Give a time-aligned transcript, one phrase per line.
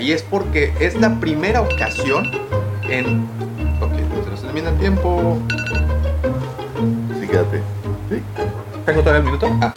[0.00, 2.24] Y es porque es la primera ocasión
[2.88, 3.28] en...
[3.78, 3.92] Ok,
[4.24, 5.38] se nos termina el tiempo.
[7.20, 7.58] Sí, quédate.
[8.08, 8.22] Sí.
[8.86, 9.54] ¿Tengo todavía el minuto?
[9.60, 9.74] Ah.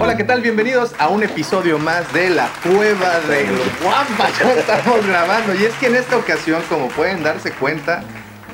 [0.00, 0.40] Hola, ¿qué tal?
[0.40, 3.46] Bienvenidos a un episodio más de La Cueva del
[3.80, 4.28] Guampa.
[4.40, 5.54] Ya estamos grabando.
[5.54, 8.02] Y es que en esta ocasión, como pueden darse cuenta,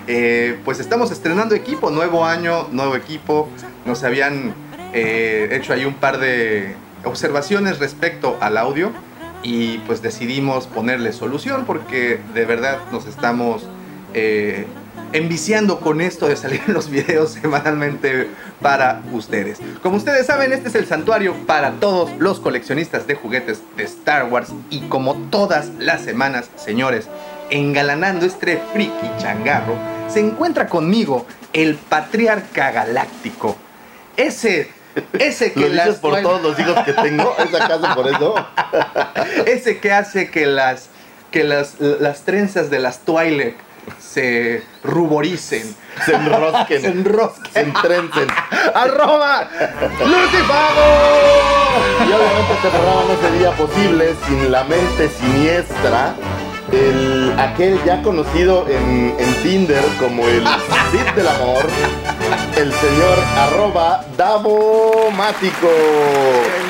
[0.06, 1.90] eh, pues estamos estrenando equipo.
[1.90, 3.48] Nuevo año, nuevo equipo.
[3.84, 4.54] Nos habían
[4.92, 8.92] eh, hecho ahí un par de observaciones respecto al audio.
[9.42, 13.68] Y pues decidimos ponerle solución porque de verdad nos estamos
[14.14, 14.66] eh,
[15.12, 18.28] enviciando con esto de salir los videos semanalmente
[18.60, 19.58] para ustedes.
[19.82, 24.30] Como ustedes saben, este es el santuario para todos los coleccionistas de juguetes de Star
[24.30, 27.08] Wars y como todas las semanas, señores,
[27.50, 29.76] engalanando este friki changarro,
[30.08, 33.56] se encuentra conmigo el patriarca galáctico.
[34.16, 34.70] Ese
[35.18, 37.36] ese que Lo dices las por todos los hijos que tengo.
[37.38, 38.34] ¿Es acaso por eso?
[39.46, 40.88] ese que hace que las
[41.30, 43.56] que las, las trenzas de las Twilight
[44.00, 46.80] se ruboricen, Se enrosquen.
[46.82, 47.52] se enrosquen.
[47.52, 48.26] Se entrencen.
[48.74, 49.48] ¡Arroba!
[50.00, 50.86] ¡Lucifago!
[52.00, 56.14] Y obviamente este programa no sería posible sin la mente siniestra.
[56.72, 60.42] El, aquel ya conocido en, en Tinder como el
[60.90, 61.64] Cid del Amor.
[62.56, 65.68] El señor arroba Davomático.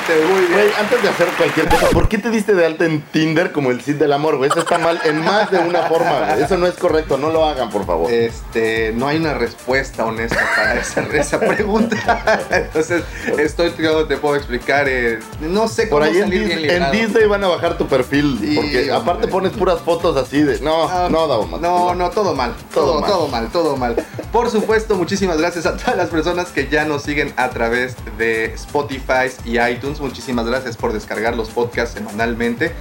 [0.07, 0.53] Gente, muy bien.
[0.53, 3.71] Güey, antes de hacer cualquier cosa, ¿por qué te diste de alta en Tinder como
[3.71, 4.49] el Cid del Amor, güey?
[4.49, 6.43] Eso está mal en más de una forma, güey.
[6.43, 8.11] Eso no es correcto, no lo hagan, por favor.
[8.11, 12.45] Este, no hay una respuesta honesta para esa, esa pregunta.
[12.51, 13.03] Entonces,
[13.37, 14.87] estoy, te puedo explicar.
[14.87, 16.91] eh, no sé cómo Por ahí en, salir bien en.
[16.91, 18.37] Disney van a bajar tu perfil.
[18.39, 18.93] Sí, porque hombre.
[18.93, 20.59] aparte pones puras fotos así de.
[20.61, 21.59] No, Ah, no, Davomático.
[21.67, 22.53] No, no, todo mal.
[22.73, 23.43] Todo, Todo todo mal.
[23.43, 23.51] mal.
[23.51, 23.95] todo mal,
[24.31, 28.45] Por supuesto, muchísimas gracias a todas las personas que ya nos siguen a través de
[28.53, 29.96] Spotify y iTunes.
[29.99, 32.71] Muchísimas gracias por descargar los podcasts semanalmente.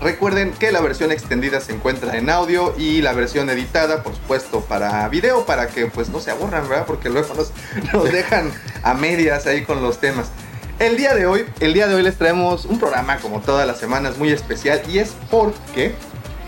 [0.00, 4.60] Recuerden que la versión extendida se encuentra en audio y la versión editada, por supuesto,
[4.60, 6.86] para video, para que pues no se aburran, ¿verdad?
[6.86, 7.52] Porque luego nos,
[7.92, 8.52] nos dejan
[8.82, 10.30] a medias ahí con los temas.
[10.78, 13.78] El día de hoy, el día de hoy les traemos un programa como todas las
[13.78, 15.96] semanas muy especial y es porque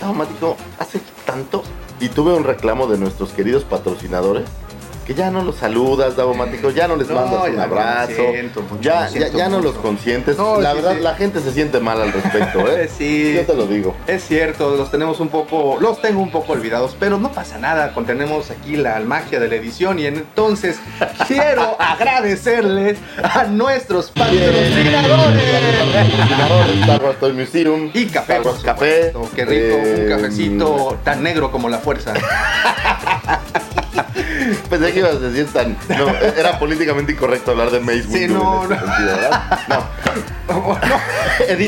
[0.01, 1.63] Davomático, hace tanto.
[2.01, 4.49] Y tuve un reclamo de nuestros queridos patrocinadores.
[5.07, 8.13] Que ya no los saludas, Davomático, ya no les No, mandas un abrazo.
[8.15, 10.37] siento ya, ya, ya no los consientes.
[10.37, 11.03] No, la sí, verdad, sí.
[11.03, 12.89] la gente se siente mal al respecto, ¿eh?
[12.97, 13.33] Sí.
[13.35, 13.97] Yo te lo digo.
[14.07, 17.93] Es cierto, los tenemos un poco, los tengo un poco olvidados, pero no pasa nada,
[17.93, 20.79] contenemos aquí la magia de la edición y entonces
[21.27, 25.43] quiero agradecerles a nuestros patrocinadores.
[26.83, 27.91] Star Wars Toy Museum.
[27.95, 29.13] Y café, Star Wars Café.
[29.35, 32.15] Qué rico, eh, un cafecito tan negro como la fuerza.
[34.71, 35.77] Pensé que ibas a decir tan.
[35.89, 38.87] No, era políticamente incorrecto hablar de Mace Sí, Windu no, en ese no.
[38.97, 39.61] sentido, ¿verdad?
[39.69, 40.01] No.
[40.51, 40.77] No,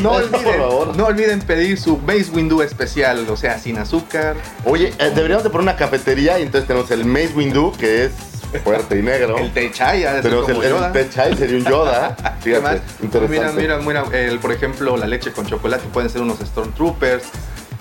[0.03, 0.97] no esto, por olviden, favor.
[0.97, 4.35] no olviden pedir su Base Window especial, o sea, sin azúcar.
[4.65, 8.13] Oye, eh, deberíamos de poner una cafetería y entonces tenemos el Mace Windu, que es
[8.65, 9.39] fuerte y negro.
[9.39, 10.87] El Techay, ha de ser el, como Yoda.
[10.89, 12.17] el Techai, sería un Yoda.
[12.41, 13.61] Fíjate, interesante.
[13.61, 17.25] Mira, mira, mira, el, por ejemplo, la leche con chocolate pueden ser unos Stormtroopers.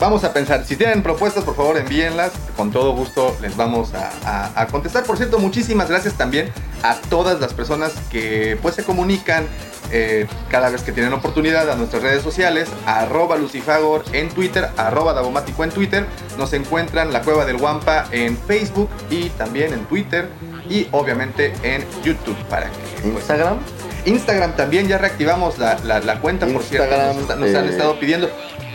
[0.02, 2.32] Vamos a pensar, si tienen propuestas, por favor envíenlas.
[2.58, 5.04] Con todo gusto les vamos a, a- a contestar.
[5.04, 6.52] Por cierto, muchísimas gracias también
[6.82, 9.46] a todas las personas que pues se comunican
[9.92, 15.14] eh, cada vez que tienen oportunidad a nuestras redes sociales, arroba lucifagor en Twitter, arroba
[15.14, 16.08] davomático en Twitter.
[16.38, 20.28] Nos encuentran la Cueva del Guampa en Facebook y también en Twitter
[20.68, 23.58] y obviamente en YouTube para que pues, Instagram.
[24.06, 26.90] Instagram también ya reactivamos la, la- la cuenta, por cierto.
[27.14, 27.70] Nos, nos han eh.
[27.70, 28.32] estado pidiendo.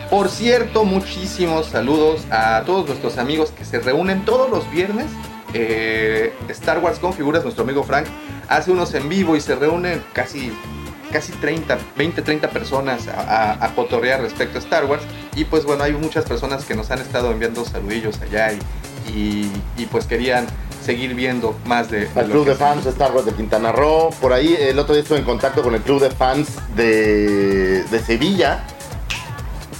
[0.09, 5.07] Por cierto, muchísimos saludos a todos nuestros amigos que se reúnen todos los viernes.
[5.53, 8.05] Eh, Star Wars con figuras, nuestro amigo Frank
[8.47, 10.51] hace unos en vivo y se reúnen casi,
[11.11, 13.21] casi 30, 20, 30 personas a,
[13.53, 15.03] a, a cotorrear respecto a Star Wars.
[15.35, 18.59] Y pues bueno, hay muchas personas que nos han estado enviando saludillos allá y,
[19.13, 20.47] y- y, pues querían
[20.83, 24.09] seguir viendo más de, lo Club de Fans de Star Wars de Quintana Roo.
[24.21, 27.99] Por ahí el otro día estuve en contacto con el Club de Fans de, de
[27.99, 28.63] Sevilla.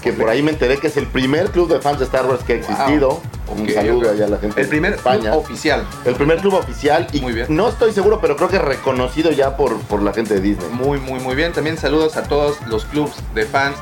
[0.02, 2.44] Que por ahí me enteré que es el primer club de fans de Star Wars
[2.44, 3.20] que ha existido.
[3.50, 5.32] Un saludo allá a la gente El primer de España.
[5.32, 5.86] club oficial.
[6.06, 7.48] El primer club oficial y Muy bien.
[7.50, 10.68] no estoy seguro, pero creo que reconocido ya por, por la gente de Disney.
[10.72, 11.52] Muy, muy, muy bien.
[11.54, 13.76] También saludos a todos los clubs de fans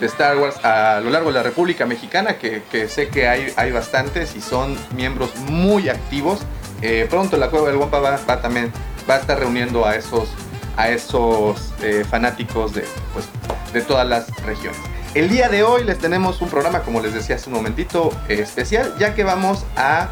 [0.00, 3.52] de Star Wars a lo largo de la República Mexicana, que, que sé que hay,
[3.56, 6.40] hay bastantes y son miembros muy activos.
[6.82, 8.72] Eh, pronto la Cueva del Guampa va, va también
[9.08, 10.30] va a estar reuniendo a esos,
[10.78, 13.26] a esos eh, fanáticos de, pues,
[13.74, 14.80] de todas las regiones.
[15.12, 18.38] El día de hoy les tenemos un programa, como les decía hace un momentito, eh,
[18.40, 20.08] especial, ya que vamos a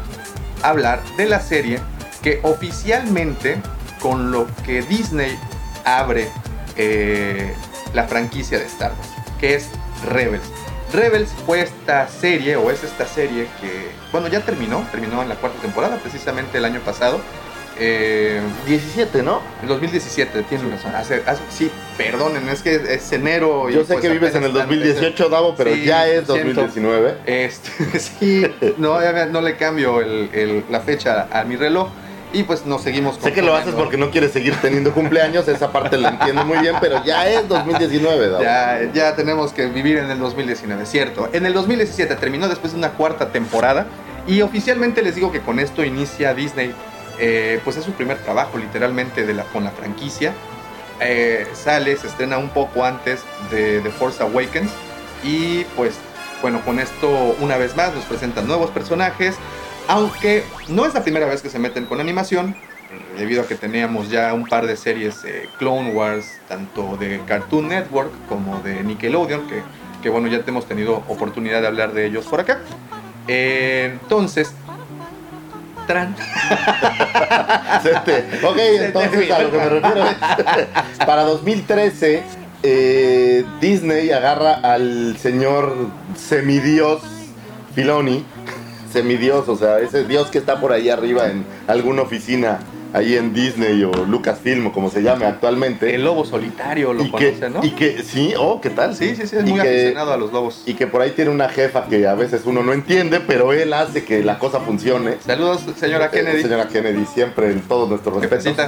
[0.61, 1.79] hablar de la serie
[2.21, 3.61] que oficialmente,
[4.01, 5.39] con lo que Disney
[5.85, 6.29] abre
[6.75, 7.53] eh,
[7.93, 9.09] la franquicia de Star Wars,
[9.39, 9.69] que es
[10.05, 10.43] Rebels.
[10.91, 15.35] Rebels fue esta serie, o es esta serie que, bueno, ya terminó, terminó en la
[15.35, 17.21] cuarta temporada, precisamente el año pasado.
[17.79, 19.41] Eh, 17, ¿no?
[19.61, 20.93] en 2017, tienen razón.
[20.95, 23.69] Hace- hace- sí, perdonen, es que es enero.
[23.69, 26.27] y Yo sé pues que vives en el están- 2018, Davo, pero Sí, ya es
[26.27, 26.61] lo siento.
[26.61, 27.15] 2019.
[27.25, 28.45] Este, sí,
[28.77, 28.99] no,
[29.31, 31.87] no le cambio el- el- la fecha a mi reloj
[32.33, 35.71] y pues nos seguimos Sé que lo haces porque no quieres seguir teniendo cumpleaños, esa
[35.71, 38.43] parte la entiendo muy bien, pero ya es 2019, Davo.
[38.43, 41.29] Ya, ya tenemos que vivir en el 2019, cierto.
[41.33, 43.87] En el 2017 terminó después de una cuarta temporada
[44.27, 46.71] y oficialmente les digo que con esto inicia Disney,
[47.19, 50.33] eh, pues es su primer trabajo literalmente de la, con la franquicia.
[51.01, 54.71] Eh, sale, se estrena un poco antes de The Force Awakens
[55.23, 55.95] y pues
[56.41, 59.35] bueno, con esto una vez más nos presentan nuevos personajes,
[59.87, 62.55] aunque no es la primera vez que se meten con animación,
[63.17, 67.67] debido a que teníamos ya un par de series eh, Clone Wars, tanto de Cartoon
[67.67, 69.43] Network como de Nickelodeon,
[70.01, 72.59] que, bueno, ya hemos tenido oportunidad de hablar de ellos por acá.
[73.27, 74.53] Entonces,
[78.43, 80.17] Ok, entonces a lo que me refiero es,
[81.05, 82.23] para 2013,
[82.63, 87.01] eh, Disney agarra al señor semidios
[87.73, 88.25] Filoni,
[88.91, 92.59] semidios, o sea, ese dios que está por ahí arriba en alguna oficina,
[92.93, 95.93] ahí en Disney o Lucasfilm o como se llame actualmente.
[95.93, 97.63] el lobo solitario lo y que, conoce, ¿no?
[97.63, 98.95] y que, sí, oh, ¿qué tal?
[98.95, 100.63] sí, sí, sí, es Y muy que- aficionado a los lobos.
[100.65, 103.73] Y que por ahí tiene una jefa que a veces uno no entiende, pero él
[103.73, 105.17] hace que la cosa funcione.
[105.25, 106.41] Saludos, señora Eh, Kennedy.
[106.41, 108.55] señora Kennedy, siempre en todos nuestros respetos.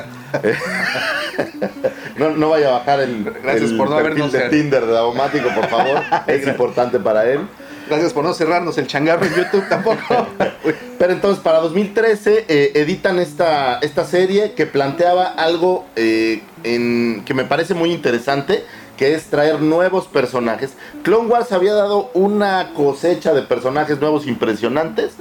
[2.17, 5.49] No, no vaya a bajar el, Gracias el por no perfil de Tinder de Daumático,
[5.55, 6.01] por favor.
[6.27, 7.39] es importante para él.
[7.87, 10.27] Gracias por no cerrarnos el changarro en YouTube tampoco.
[10.99, 17.43] Pero entonces, para 2013, eh, editan esta, esta serie que planteaba algo eh, que me
[17.43, 18.63] parece muy interesante,
[18.97, 20.73] que es traer nuevos personajes.
[21.03, 25.13] Clone Wars había dado una cosecha de personajes nuevos impresionantes,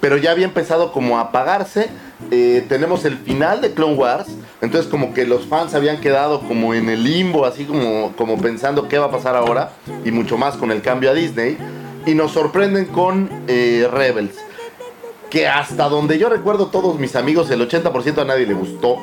[0.00, 1.88] pero ya había empezado como a apagarse.
[2.32, 4.26] Eh, tenemos el final de Clone Wars,
[4.60, 8.88] entonces como que los fans habían quedado como en el limbo, así como, como pensando
[8.88, 9.70] qué va a pasar ahora,
[10.04, 11.56] y mucho más con el cambio a Disney.
[12.06, 14.36] Y nos sorprenden con eh, Rebels
[15.30, 18.96] que hasta donde yo recuerdo todos mis amigos, el 80% a nadie le gustó.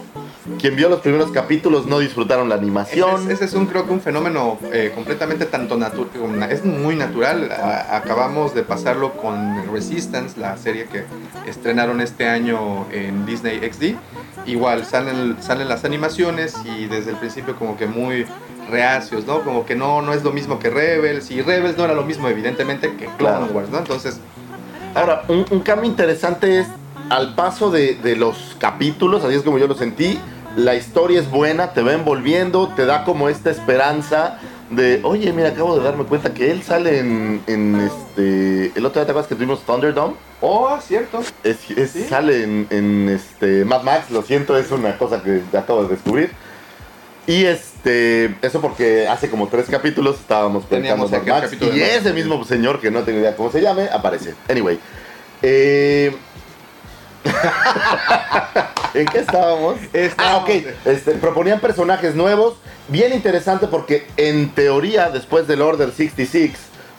[0.59, 3.23] Quien vio los primeros capítulos no disfrutaron la Ese animación.
[3.25, 7.51] es, ese es un, creo que un fenómeno eh, completamente tanto natural, es muy natural.
[7.51, 11.03] A- acabamos de pasarlo con Resistance, la serie que
[11.47, 13.95] estrenaron este año en Disney XD.
[14.47, 18.25] Igual salen, salen las animaciones y desde el principio como que muy
[18.69, 19.41] reacios, ¿no?
[19.43, 22.27] Como que no, no es lo mismo que Rebels y Rebels no era lo mismo
[22.27, 23.51] evidentemente que Clone.
[23.51, 23.77] Wars, ¿no?
[23.79, 24.19] Entonces,
[24.93, 26.67] Ahora, un, un cambio interesante es
[27.09, 30.17] al paso de, de los capítulos, así es como yo lo sentí,
[30.55, 35.49] la historia es buena, te va envolviendo, te da como esta esperanza de, oye, mira,
[35.49, 39.27] acabo de darme cuenta que él sale en, en este, el otro día te acuerdas
[39.27, 41.19] que tuvimos Thunderdome, oh, cierto.
[41.43, 42.05] Es, es- ¿Sí?
[42.05, 46.31] Sale en, en, este, Mad Max, lo siento, es una cosa que acabo de descubrir.
[47.27, 50.81] Y este, eso porque hace como tres capítulos estábamos aquel
[51.41, 54.35] Max y ese mismo señor que no tengo idea cómo se llame, aparece.
[54.47, 54.79] Anyway.
[55.41, 56.15] eh,
[58.93, 59.75] ¿En qué estábamos?
[59.81, 60.65] Ah, Estábamos- ok.
[60.85, 62.55] Este, proponían personajes nuevos.
[62.87, 66.51] Bien interesante porque en teoría, después del Order 66,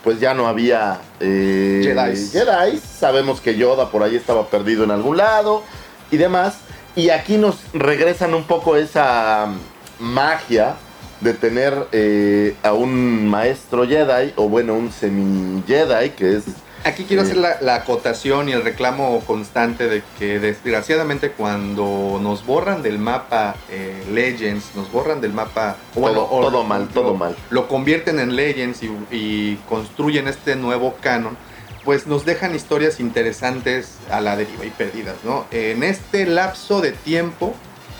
[0.03, 2.33] pues ya no había eh, Jedis.
[2.33, 2.81] Jedis.
[2.83, 5.63] Sabemos que Yoda por ahí estaba perdido en algún lado
[6.11, 6.59] y demás.
[6.97, 9.49] Y aquí nos regresan un poco esa
[9.99, 10.77] magia
[11.21, 16.45] de tener eh, a un maestro Jedi, o bueno, un semi-Jedi, que es
[16.85, 17.31] Aquí quiero Sí.
[17.31, 23.01] hacer la, la acotación y el reclamo constante de que desgraciadamente cuando nos borran del
[23.01, 25.79] mapa eh, Legends, nos borran del mapa...
[25.97, 27.35] o Todo- o mal, todo mal.
[27.51, 31.37] Lo convierten en Legends y, y construyen este nuevo canon,
[31.85, 35.47] pues nos dejan historias interesantes a la deriva y perdidas, ¿no?
[35.51, 37.53] En este lapso de tiempo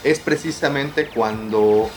[0.05, 1.91] es precisamente cuando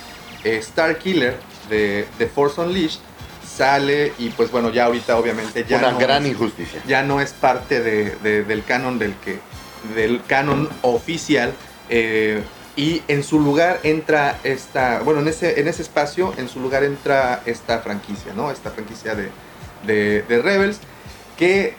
[0.44, 1.38] eh, Starkiller
[1.70, 3.00] de, de Force Unleashed
[3.46, 6.82] sale y pues bueno, ya ahorita obviamente ya Una no gran es- injusticia.
[6.88, 9.40] ya no es parte de- de- del canon del que
[9.96, 11.54] del canon oficial
[11.90, 12.42] eh,
[12.76, 16.84] y en su lugar entra esta bueno en ese en ese espacio en su lugar
[16.84, 19.30] entra esta franquicia no esta franquicia de,
[19.88, 20.80] de, de Rebels
[21.38, 21.74] que,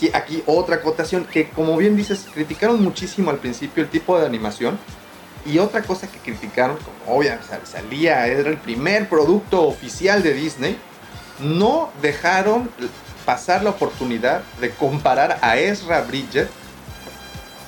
[0.00, 4.26] que aquí otra acotación que como bien dices criticaron muchísimo al principio el tipo de
[4.26, 4.78] animación
[5.46, 10.78] y otra cosa que criticaron como obviamente salía era el primer producto oficial de Disney
[11.40, 12.70] no dejaron
[13.24, 16.48] pasar la oportunidad de comparar a Ezra Bridget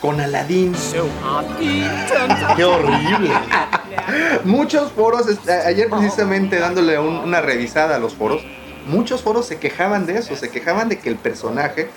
[0.00, 0.74] con Aladdin.
[2.56, 3.30] Qué horrible.
[4.44, 5.26] Muchos foros,
[5.66, 8.40] ayer precisamente dándole un- una revisada a los foros,
[8.86, 11.90] muchos foros se quejaban de eso, se quejaban de que el personaje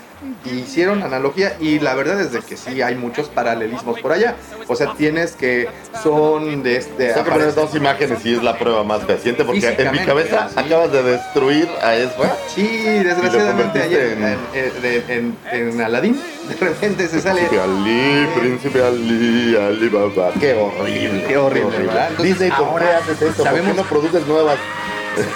[0.44, 4.34] hicieron analogía y la verdad es de que sí hay muchos paralelismos por allá.
[4.68, 5.68] O sea, tienes que
[6.02, 7.08] son de este...
[7.08, 10.48] Está que poner dos imágenes y es la prueba más fehaciente porque en mi cabeza
[10.48, 10.54] sí.
[10.58, 12.36] acabas de destruir a Ezra.
[12.54, 12.66] Sí,
[13.02, 15.36] desgraciadamente ayer en- en, en, de- en-
[15.72, 17.42] en Aladdin de repente se sale...
[17.42, 20.32] Príncipe Ali, Príncipe Ali, Ali Baba.
[20.40, 21.24] Qué horrible.
[21.28, 22.08] Qué horrible, ¿verdad?
[22.10, 23.42] Entonces, Disney, ¿por qué haces esto?
[23.42, 24.56] ¿Por sabemos- qué no produces nuevas?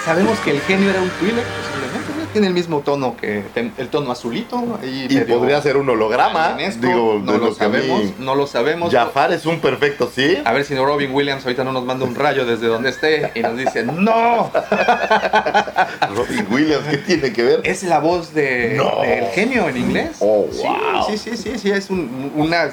[0.03, 1.45] Sabemos que el genio era un Twi'lek.
[2.37, 4.77] Tiene el mismo tono que el tono azulito.
[4.83, 6.49] Y medio podría ser un holograma.
[6.53, 8.93] alienesco, Digo, no lo mí- sabemos, no lo sabemos.
[8.93, 10.37] Jafar es un perfecto, ¿sí?
[10.45, 13.31] A ver si no Robin Williams ahorita no nos manda un rayo desde donde esté
[13.33, 14.51] y nos dice, ¡No!
[16.15, 17.61] Robin Williams, ¿qué tiene que ver?
[17.63, 19.01] Es la voz de, No.
[19.01, 20.17] del genio en inglés.
[20.19, 21.05] Oh, Sí, wow.
[21.09, 22.69] Sí, sí, sí, sí, es un- una...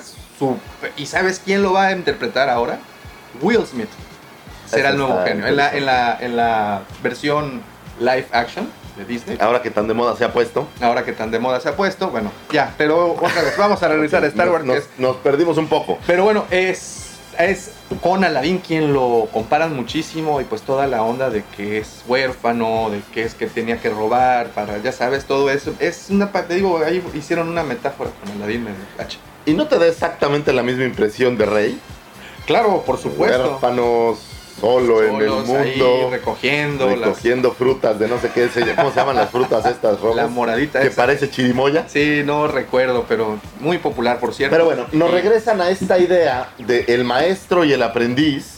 [0.99, 2.80] ¿Y sabes quién lo va a interpretar ahora?
[3.40, 3.88] Will Smith.
[4.66, 5.47] Será el nuevo genio.
[5.47, 7.62] En la, en, la, en la versión
[7.99, 9.38] live action de Disney.
[9.40, 10.68] Ahora que tan de moda se ha puesto.
[10.80, 13.88] ahora que tan de moda se ha puesto, bueno, ya, pero otra vez, vamos a
[13.88, 14.64] regresar a Star Wars.
[14.98, 15.98] Nos, perdimos un poco.
[16.06, 21.30] pero bueno, es, es con Aladdin quien lo comparan muchísimo y pues toda la onda
[21.30, 25.50] de que es huérfano, de que es que tenía que robar, para, ya sabes, todo
[25.50, 25.74] eso.
[25.78, 29.18] Es una parte, digo, ahí hicieron una metáfora con Aladdin medio gacha.
[29.46, 31.80] ¿Y no te da exactamente la misma impresión de Rey?
[32.46, 33.52] Claro, por supuesto.
[33.52, 38.90] Huérfanos, solo en el ahí mundo, recogiendo las- recogiendo frutas de no sé qué, ¿cómo
[38.90, 40.30] se llaman las frutas estas la rojas?
[40.30, 40.96] moradita Que esa.
[40.96, 41.87] parece chirimoya.
[41.88, 44.54] Sí, no recuerdo, pero muy popular, por cierto.
[44.54, 48.52] Pero bueno, nos regresan a esta idea de el maestro y el aprendiz.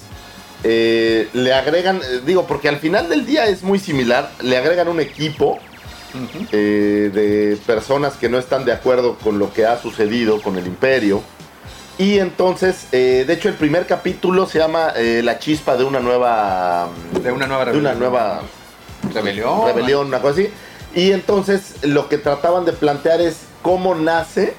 [0.64, 4.88] eh, le agregan, eh, digo, porque al final del día es muy similar, le agregan
[4.88, 5.58] un equipo
[6.50, 10.66] eh, de personas que no están de acuerdo con lo que ha sucedido con el
[10.66, 11.22] imperio.
[11.98, 16.00] Y entonces, eh, de hecho, el primer capítulo se llama eh, La chispa de una
[16.00, 16.88] nueva.
[17.22, 17.98] De una nueva de una rebelión.
[17.98, 18.42] nueva
[19.14, 19.66] Rebelión.
[19.66, 20.50] rebelión, una cosa así.
[20.94, 24.54] Y entonces lo que trataban de plantear es cómo nace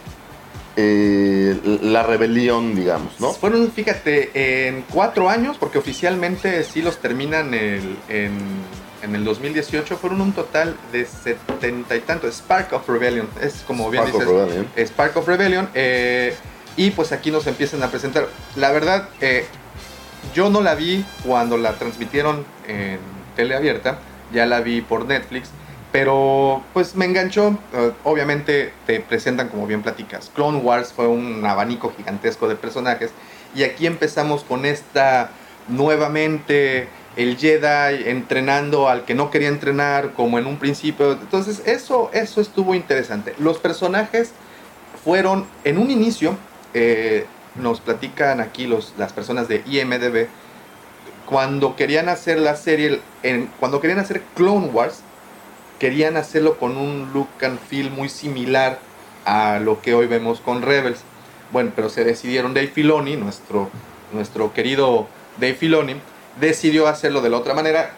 [0.75, 3.31] eh, la rebelión, digamos, ¿no?
[3.33, 8.37] Fueron, fíjate, en cuatro años, porque oficialmente sí los terminan el- en,
[9.01, 12.35] en el 2018, fueron un total de setenta y tantos.
[12.35, 14.37] Spark of Rebellion, es como bien Spark of dices.
[14.39, 14.67] Rebellion.
[14.87, 15.69] Spark of Rebellion.
[15.73, 16.35] eh,
[16.77, 18.27] y pues aquí nos empiezan a presentar.
[18.55, 19.45] La verdad, eh,
[20.33, 22.99] yo no la vi cuando la transmitieron en
[23.35, 23.99] teleabierta,
[24.31, 25.49] ya la vi por Netflix,
[25.91, 27.57] pero pues me enganchó.
[27.73, 30.31] Eh, obviamente te presentan como bien platicas.
[30.33, 33.11] Clone Wars fue un abanico gigantesco de personajes
[33.55, 35.31] y aquí empezamos con esta
[35.67, 41.13] nuevamente el Jedi entrenando al que no quería entrenar como en un principio.
[41.13, 43.33] Entonces eso eso estuvo interesante.
[43.39, 44.31] Los personajes
[45.03, 46.37] fueron en un inicio
[46.77, 50.27] eh, nos platican aquí los, las personas de IMDB
[51.27, 55.01] cuando querían hacer la serie, en, cuando querían hacer Clone Wars,
[55.77, 58.79] querían hacerlo con un look and feel muy similar
[59.25, 61.01] a lo que hoy vemos con Rebels.
[61.51, 63.69] Bueno, pero se decidieron, Dave Filoni, nuestro,
[64.13, 65.07] nuestro querido
[65.37, 65.95] Dave Filoni,
[66.39, 67.91] decidió hacerlo de la otra manera.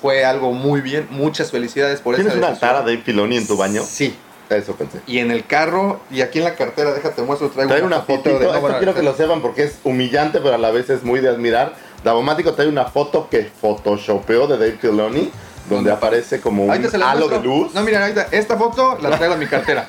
[0.00, 3.56] Fue algo muy bien, muchas felicidades por ¿Tienes esa una tara Dave Filoni en tu
[3.56, 3.84] baño?
[3.84, 4.16] Sí,
[4.56, 5.00] Eso pensé.
[5.06, 8.38] y en el carro, y aquí en la cartera, déjate muestro, traigo Trae una fotito,
[8.38, 11.20] de- esto quiero que lo sepan porque es humillante, pero a la vez es muy
[11.20, 11.74] de admirar.
[12.04, 15.30] Davomático trae una foto que photoshopeó de Dave Filoni,
[15.68, 15.92] donde ¿Dónde?
[15.92, 17.72] aparece como un halo de luz.
[17.74, 19.86] No, mira, ahorita, esta foto la traigo en mi cartera.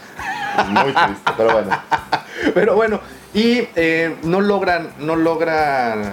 [0.69, 1.69] Muy triste, pero bueno.
[2.53, 2.99] Pero bueno,
[3.33, 6.03] y eh, no logran, no logran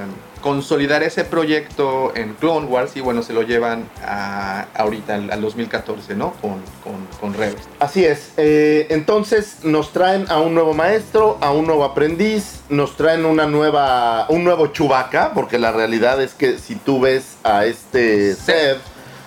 [0.41, 5.41] consolidar ese proyecto en Clone Wars y bueno, se lo llevan a, ahorita al, al
[5.41, 6.33] 2014, ¿no?
[6.41, 7.63] Con, con, con Rebels.
[7.79, 8.33] Así es.
[8.37, 13.47] eh, entonces nos traen a un nuevo maestro, a un nuevo aprendiz, nos traen una
[13.47, 18.35] nueva, un nuevo Chewbacca, porque la realidad es que si tú ves a este.
[18.35, 18.79] Seb,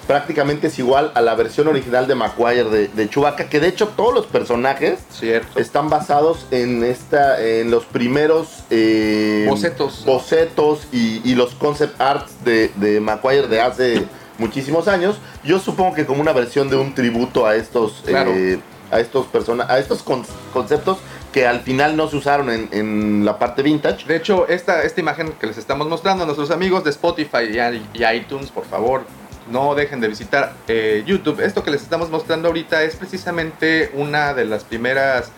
[0.07, 3.87] prácticamente es igual a la versión original de Maguire de, de Chewbacca, que de hecho
[3.89, 5.59] todos los personajes Cierto.
[5.59, 10.03] están basados en esta, en los primeros eh, Bocetos.
[10.05, 14.03] bocetos y, y los concept arts de, de Maguire de hace
[14.37, 15.17] muchísimos años.
[15.43, 18.31] Yo supongo que como una versión de un tributo a estos, Claro.
[18.33, 18.59] eh,
[18.91, 20.97] a estos persona, a estos con- conceptos
[21.31, 24.05] que al final no se usaron en, en la parte vintage.
[24.05, 27.49] De hecho, esta, esta imagen que les estamos mostrando a nuestros amigos de Spotify
[27.95, 29.01] y iTunes, por favor,
[29.49, 31.39] no dejen de visitar eh, YouTube.
[31.41, 35.31] Esto que les estamos mostrando ahorita es precisamente una de las primeras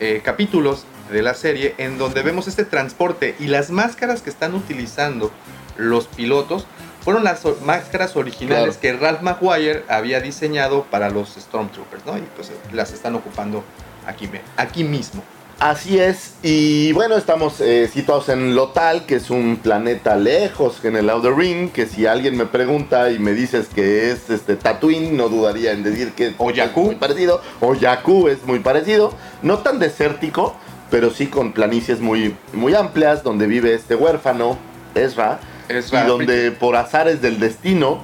[0.00, 4.54] eh, capítulos de la serie en donde vemos este transporte y las máscaras que están
[4.54, 5.30] utilizando
[5.76, 6.66] los pilotos
[7.02, 8.98] fueron las máscaras originales Claro.
[8.98, 12.16] que Ralph Maguire había diseñado para los Stormtroopers, ¿no?
[12.16, 13.64] Y pues las están ocupando
[14.06, 15.22] aquí, aquí mismo.
[15.62, 20.96] Así es, y bueno, estamos eh, situados en Lotal, que es un planeta lejos en
[20.96, 25.16] el Outer Ring, que si alguien me pregunta y me dices que es este Tatooine,
[25.16, 29.58] no dudaría en decir que O es muy parecido, o Jakku es muy parecido, no
[29.58, 30.56] tan desértico,
[30.90, 34.58] pero sí con planicies muy, muy amplias, donde vive este huérfano,
[34.96, 35.38] Ezra,
[35.68, 38.02] Ezra y donde por azares del destino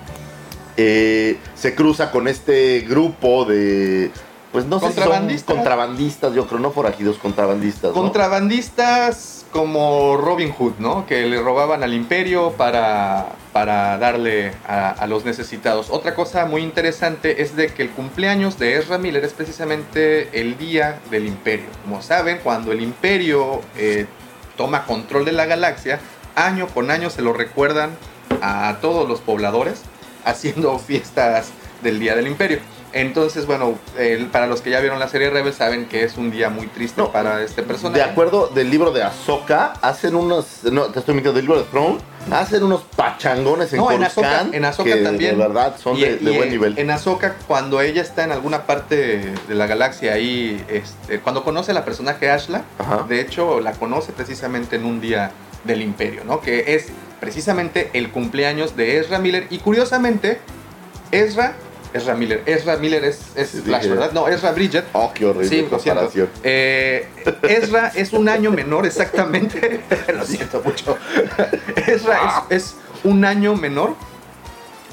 [0.77, 4.13] eh, se cruza con este grupo de...
[4.53, 5.55] Pues no sé si son Contrabandistas.
[5.57, 7.95] contrabandistas, yo creo, no forajidos, contrabandistas.
[7.95, 8.01] ¿no?
[8.01, 11.07] Contrabandistas como Robin Hood, ¿no?
[11.07, 15.89] Que le robaban al imperio para, para darle a, a los necesitados.
[15.91, 20.57] Otra cosa muy interesante es de que el cumpleaños de Ezra Miller es precisamente el
[20.57, 21.67] día del imperio.
[21.85, 24.07] Como saben, cuando el imperio eh,
[24.57, 26.01] toma control de la galaxia,
[26.37, 27.91] año con año se lo recuerdan
[28.43, 29.83] a todos los pobladores
[30.25, 31.51] haciendo fiestas
[31.83, 32.61] del día del imperio.
[32.93, 33.79] Entonces, bueno,
[34.33, 37.01] para los que ya vieron la serie Rebel saben que es un día muy triste
[37.01, 38.03] No, para este personaje.
[38.03, 40.65] De acuerdo del libro de Ahsoka, hacen unos.
[40.65, 41.99] No, te estoy mintiendo, del libro de Throne,
[42.31, 45.39] hacen unos pachangones en No, en Ahsoka, Coruscant en Ahsoka que también.
[45.39, 46.79] De verdad son Y- de, de y buen en- nivel.
[46.79, 51.73] En Ahsoka, cuando ella está en alguna parte de la galaxia ahí, este, cuando conoce
[51.73, 53.05] a la personaje Ashla, Ajá.
[53.09, 55.31] de hecho la conoce precisamente en un día
[55.65, 56.41] del Imperio, ¿no?
[56.41, 56.87] Que es
[57.21, 59.47] precisamente el cumpleaños de Ezra Miller.
[59.51, 60.39] Y curiosamente,
[61.11, 61.55] Ezra,
[61.93, 64.13] Ezra Miller, Ezra Miller es, es Flash, ¿verdad?
[64.13, 64.85] No, Ezra Bridget.
[64.93, 66.29] Oh, qué horrible Sí, comparación.
[66.43, 67.07] Eh,
[67.43, 69.81] Ezra es un año menor exactamente.
[70.15, 70.99] lo siento mucho.
[71.87, 73.95] Ezra es, es un año menor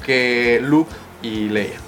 [0.04, 1.78] que Luke y Leia.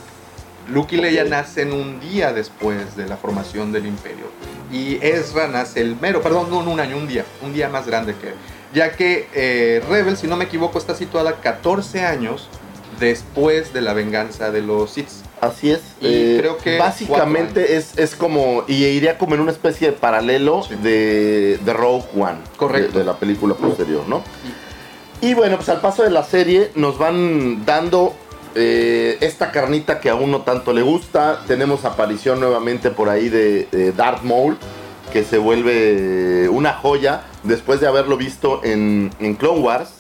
[0.69, 4.27] Luke y Leia nacen un día después de la formación del Imperio.
[4.71, 7.87] Y Ezra nace el mero, perdón, no, no un año, un día, un día más
[7.87, 8.35] grande que él.
[8.75, 12.51] Ya que eh, Rebel, si no me equivoco, está situada 14 años
[13.01, 15.09] después de la venganza de los Sith.
[15.41, 15.81] Así es.
[16.01, 18.65] Y eh, creo que Básicamente es, es como.
[18.67, 20.75] Y iría como en una especie de paralelo Sí.
[20.83, 22.39] de, de Rogue One.
[22.57, 22.93] Correcto.
[22.95, 24.23] De, de la película posterior, ¿no?
[25.21, 28.15] Y bueno, pues al paso de la serie nos van dando
[28.55, 31.43] eh, esta carnita que a uno tanto le gusta.
[31.47, 34.57] Tenemos aparición nuevamente por ahí de, de Darth Maul,
[35.13, 39.91] que se vuelve una joya después de haberlo visto en, en Clone Wars.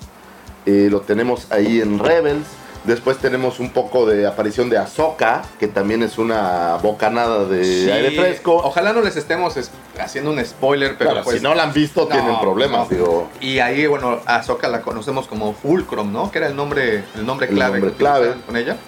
[0.67, 2.47] Eh, lo tenemos ahí en Rebels.
[2.89, 7.91] Después tenemos un poco de aparición de Ahsoka, que también es una bocanada de Sí,
[7.91, 8.55] aire fresco.
[8.57, 9.71] Ojalá no les estemos es-
[10.01, 12.91] haciendo un spoiler, pero Claro, pues, si no la han visto, no, tienen problemas.
[12.91, 12.97] no.
[12.97, 16.31] Digo, Y ahí, bueno, a Ahsoka la conocemos como Fulcrum, ¿no?
[16.33, 18.35] Que era el nombre, el nombre El clave nombre clave.
[18.47, 18.79] con ella.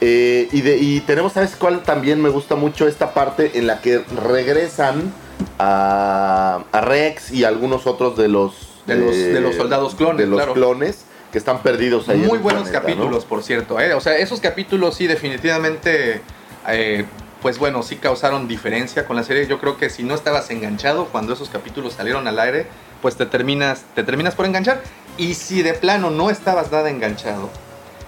[0.00, 1.82] Eh, y, de, y tenemos, ¿sabes cuál?
[1.82, 5.12] También me gusta mucho esta parte en la que regresan
[5.58, 8.54] a, a Rex y algunos otros de los...
[8.86, 10.54] De los- de los soldados clones, De los claro.
[10.54, 12.18] clones que están perdidos ahí.
[12.18, 13.28] Muy buenos planeta, capítulos, ¿no?
[13.28, 13.80] por cierto.
[13.80, 13.94] ¿eh?
[13.94, 16.20] O sea, esos capítulos sí definitivamente,
[16.68, 17.06] eh,
[17.40, 19.46] pues bueno, sí causaron diferencia con la serie.
[19.46, 22.66] Yo creo que si no estabas enganchado cuando esos capítulos salieron al aire,
[23.00, 24.82] pues te terminas, te terminas por enganchar.
[25.16, 27.48] Y si de plano no estabas nada enganchado,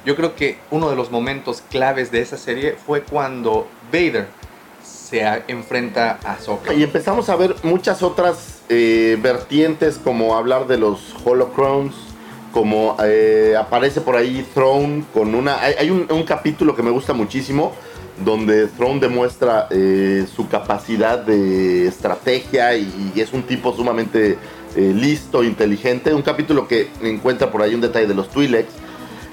[0.04, 4.26] yo creo que uno de los momentos claves de esa serie fue cuando Vader
[4.84, 6.74] se a- enfrenta a Ahsoka.
[6.74, 11.94] Y empezamos a ver muchas otras eh, vertientes, como hablar de los Holocrons,
[12.54, 15.60] como eh, aparece por ahí Throne con una...
[15.60, 17.72] Hay, un, un capítulo que me gusta muchísimo,
[18.24, 24.38] donde Throne demuestra eh, su capacidad de estrategia y, es un tipo sumamente
[24.76, 26.14] eh, listo, inteligente.
[26.14, 28.72] Un capítulo que encuentra por ahí un detalle de los Twi'leks.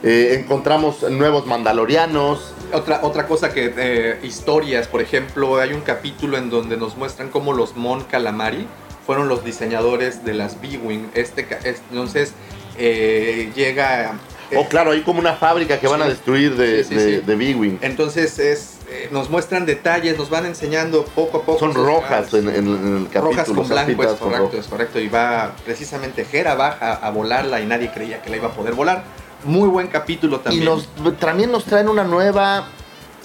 [0.02, 6.50] Eh, encontramos nuevos mandalorianos, Otra, otra cosa que, historias, por ejemplo, hay un capítulo en
[6.50, 8.66] donde nos muestran cómo los Mon Calamari
[9.06, 11.12] fueron los diseñadores de las B-Wing.
[11.14, 11.48] Este,
[11.92, 12.34] entonces,
[12.82, 14.12] eh, llega...
[14.50, 17.36] eh, Oh, claro, hay como una fábrica que van a destruir de, Sí, de, de
[17.36, 17.78] B-Wing.
[17.82, 21.60] Entonces, es, eh, nos muestran detalles, nos van enseñando poco a poco.
[21.60, 23.32] Son rojas en, en- en el capítulo.
[23.32, 25.00] Rojas con blanco, es correcto, es correcto.
[25.00, 28.74] Y va precisamente Hera baja a volarla y nadie creía que la iba a poder
[28.74, 29.04] volar.
[29.46, 30.66] Muy buen capítulo Y también.
[30.66, 30.90] nos,
[31.20, 32.68] también nos traen una nueva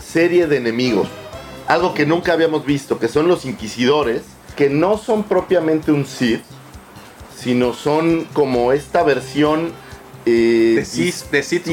[0.01, 1.09] serie de enemigos.
[1.66, 4.23] Algo que nunca habíamos visto, que son los inquisidores,
[4.55, 6.42] que no son propiamente un Sith,
[7.37, 9.72] sino son como esta versión
[10.25, 11.66] eh, De Sith- de Sith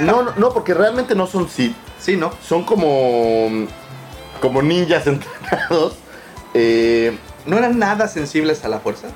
[0.00, 1.74] no, no, no, porque realmente no son Sith.
[1.98, 2.32] Sí, ¿no?
[2.46, 3.48] Son como,
[4.40, 5.94] como ninjas entrenados.
[6.52, 7.16] Eh,
[7.46, 9.08] ¿No eran nada sensibles a la fuerza?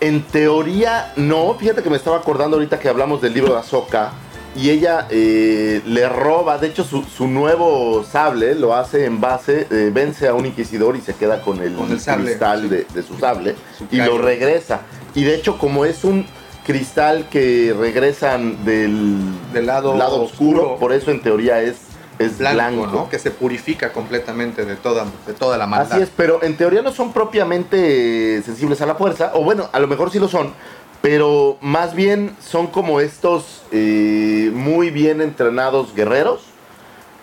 [0.00, 1.54] En teoría, no.
[1.54, 4.12] Fíjate que me estaba acordando ahorita que hablamos del libro de Ahsoka.
[4.54, 9.66] Y ella eh, le roba, de hecho, su, su nuevo sable lo hace en base,
[9.70, 12.68] eh, vence a un inquisidor y se queda con el, Con el sable, cristal sí.
[12.68, 14.80] de, de su sable Su y lo regresa.
[15.14, 16.26] Y de hecho, como es un
[16.64, 19.16] cristal que regresan del,
[19.52, 20.22] Del lado oscuro,
[20.62, 20.76] oscuro.
[20.78, 21.76] por eso en teoría es,
[22.18, 22.86] es Blanco, blanco.
[22.86, 23.08] ¿no?
[23.08, 25.92] Que se purifica completamente de toda, de toda la maldad.
[25.92, 29.80] Así es, pero en teoría no son propiamente sensibles a la fuerza, o bueno, a
[29.80, 30.52] lo mejor sí lo son,
[31.00, 36.42] pero más bien son como estos eh, muy bien entrenados guerreros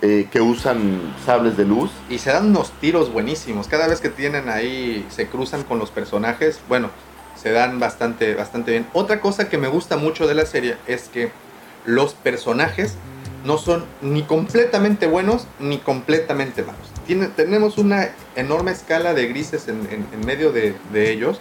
[0.01, 1.91] eh, que usan sables de luz.
[2.09, 3.67] Y se dan unos tiros buenísimos.
[3.67, 6.89] Cada vez que tienen ahí, se cruzan con los personajes, bueno,
[7.41, 8.87] se dan bastante, bastante bien.
[8.93, 11.31] Otra cosa que me gusta mucho de la serie es que
[11.85, 12.95] los personajes
[13.45, 16.81] no son ni completamente buenos ni completamente malos.
[17.07, 21.39] Tiene- tenemos una enorme escala de grises en, en- en medio de, de ellos.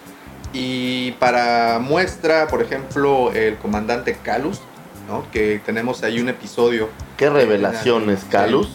[0.52, 4.60] Y para muestra, por ejemplo, el comandante Calus,
[5.08, 5.24] ¿no?
[5.32, 8.70] que tenemos ahí un episodio Qué revelaciones, Calus.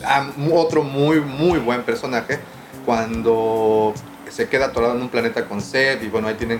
[0.51, 2.39] Otro muy, muy buen personaje.
[2.86, 3.93] Cuando
[4.33, 6.59] se queda atorado en un planeta con Seth y bueno, ahí tienen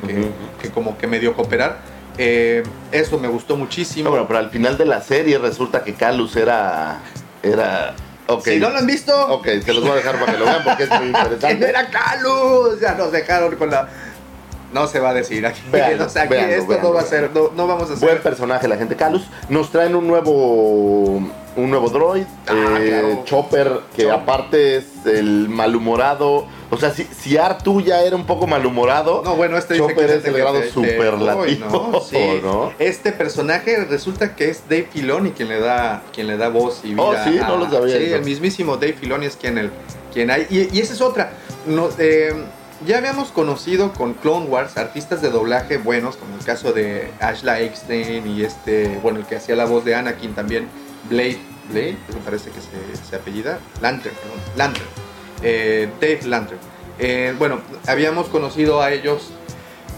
[0.62, 1.78] que, como que medio cooperar.
[2.18, 4.06] Eh, eso me gustó muchísimo.
[4.06, 7.00] No, bueno, pero al final de la serie resulta que Calus era.
[7.42, 7.96] Era.
[8.46, 10.64] Si no lo han visto, Ok, se los voy a dejar para que lo vean
[10.64, 11.70] porque es muy ¿quién interesante.
[11.70, 12.80] era Calus?
[12.80, 13.90] Ya nos dejaron con la...
[14.74, 15.62] No se va a decir aquí.
[15.72, 17.94] Véanlo, O sea, aquí véanlo, esto véanlo, no va a ser, no, no vamos a
[17.94, 18.08] hacer...
[18.10, 19.24] Buen personaje la gente Calus.
[19.50, 21.22] Nos traen un nuevo
[21.56, 23.22] un nuevo droid, Ah, eh, claro.
[23.26, 24.20] Chopper, que Chopper.
[24.20, 26.48] aparte es el malhumorado.
[26.72, 30.08] O sea, si, si Artu ya era un poco malhumorado, No, bueno, este dice Chopper
[30.08, 32.02] que es el grado superlativo, ¿no?
[32.02, 32.18] Sí.
[32.44, 32.72] ¿no?
[32.80, 36.96] Este personaje resulta que es Dave Filoni quien le da, quien le da voz y
[36.96, 37.04] vida.
[37.04, 39.70] Oh, sí, no lo sabía Sí, el mismísimo Dave Filoni es quien, el,
[40.12, 40.48] quien hay.
[40.50, 41.34] Y, y esa es otra.
[41.68, 42.34] No, eh,
[42.86, 47.60] ya habíamos conocido con Clone Wars artistas de doblaje buenos, como el caso de Ashla
[47.62, 50.68] Eckstein y este, bueno, el que hacía la voz de Anakin también,
[51.10, 54.86] Blade, Blade, me parece que se, apellida, Lantern, perdón, Lantern,
[55.42, 56.60] eh, Dave Lantern.
[57.00, 59.30] Eh, bueno, habíamos conocido a ellos,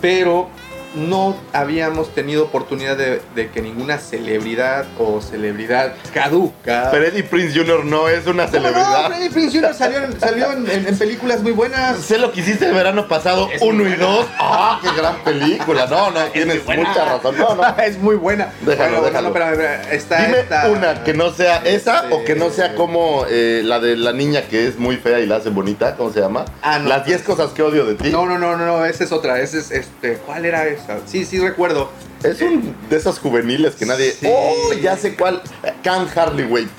[0.02, 0.50] pero
[0.96, 6.90] no habíamos tenido oportunidad de, de que ninguna celebridad o celebridad caduca.
[6.92, 7.86] Freddy Prince Jr.
[7.86, 8.64] no es una ¿Cómo no?
[8.70, 9.08] celebridad.
[9.08, 9.74] Freddie Prinze Jr.
[9.74, 11.98] salió, en, salió en, en- en películas muy buenas.
[12.00, 14.26] Sé lo que hiciste el verano pasado, Es uno y dos.
[14.40, 15.86] ¡Ah, qué gran película!
[15.88, 17.38] No, no, tienes mucha razón.
[17.38, 17.78] No, no.
[17.84, 18.50] es muy buena.
[18.62, 19.30] Déjalo, Bueno, déjalo.
[19.30, 19.94] no, espérame, espérame.
[19.94, 23.62] Está Dime esta- una que no sea esa Este- o que no sea como eh,
[23.64, 26.46] la de la niña que es muy fea y la hace bonita, ¿cómo se llama?
[26.62, 26.90] Ah, no.
[26.90, 28.10] Las 10 cosas que odio de ti.
[28.10, 29.40] No, no, no, no, no, esa es otra.
[29.40, 30.85] Esa es, este, ¿cuál era esa?
[31.06, 31.90] Sí, sí recuerdo.
[32.24, 34.12] Es un de esos juveniles que nadie.
[34.12, 34.28] Sí.
[34.30, 34.74] ¡Oh!
[34.82, 35.42] Ya sé cuál.
[35.84, 36.70] Can Harley Wait.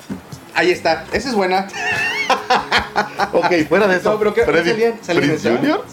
[0.53, 1.05] Ahí está.
[1.13, 1.67] Esa es buena.
[3.33, 4.11] Ok, fuera de eso.
[4.11, 5.57] No, pero ¿qué- Freddy salía- salía en Prinze esa?
[5.59, 5.85] Jr.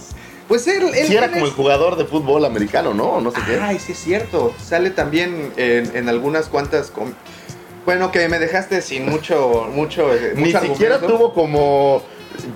[0.49, 3.21] Pues él, él, Sí, era él como es- el jugador de fútbol americano, ¿no?
[3.21, 3.59] No sé qué.
[3.61, 4.55] Ay, sí es cierto.
[4.63, 6.91] Sale también en, en algunas cuantas.
[6.91, 7.13] com-
[7.85, 10.13] Bueno, que me dejaste sin mucho, mucho.
[10.15, 11.19] eh, Ni mucho siquiera argumento.
[11.19, 12.03] tuvo como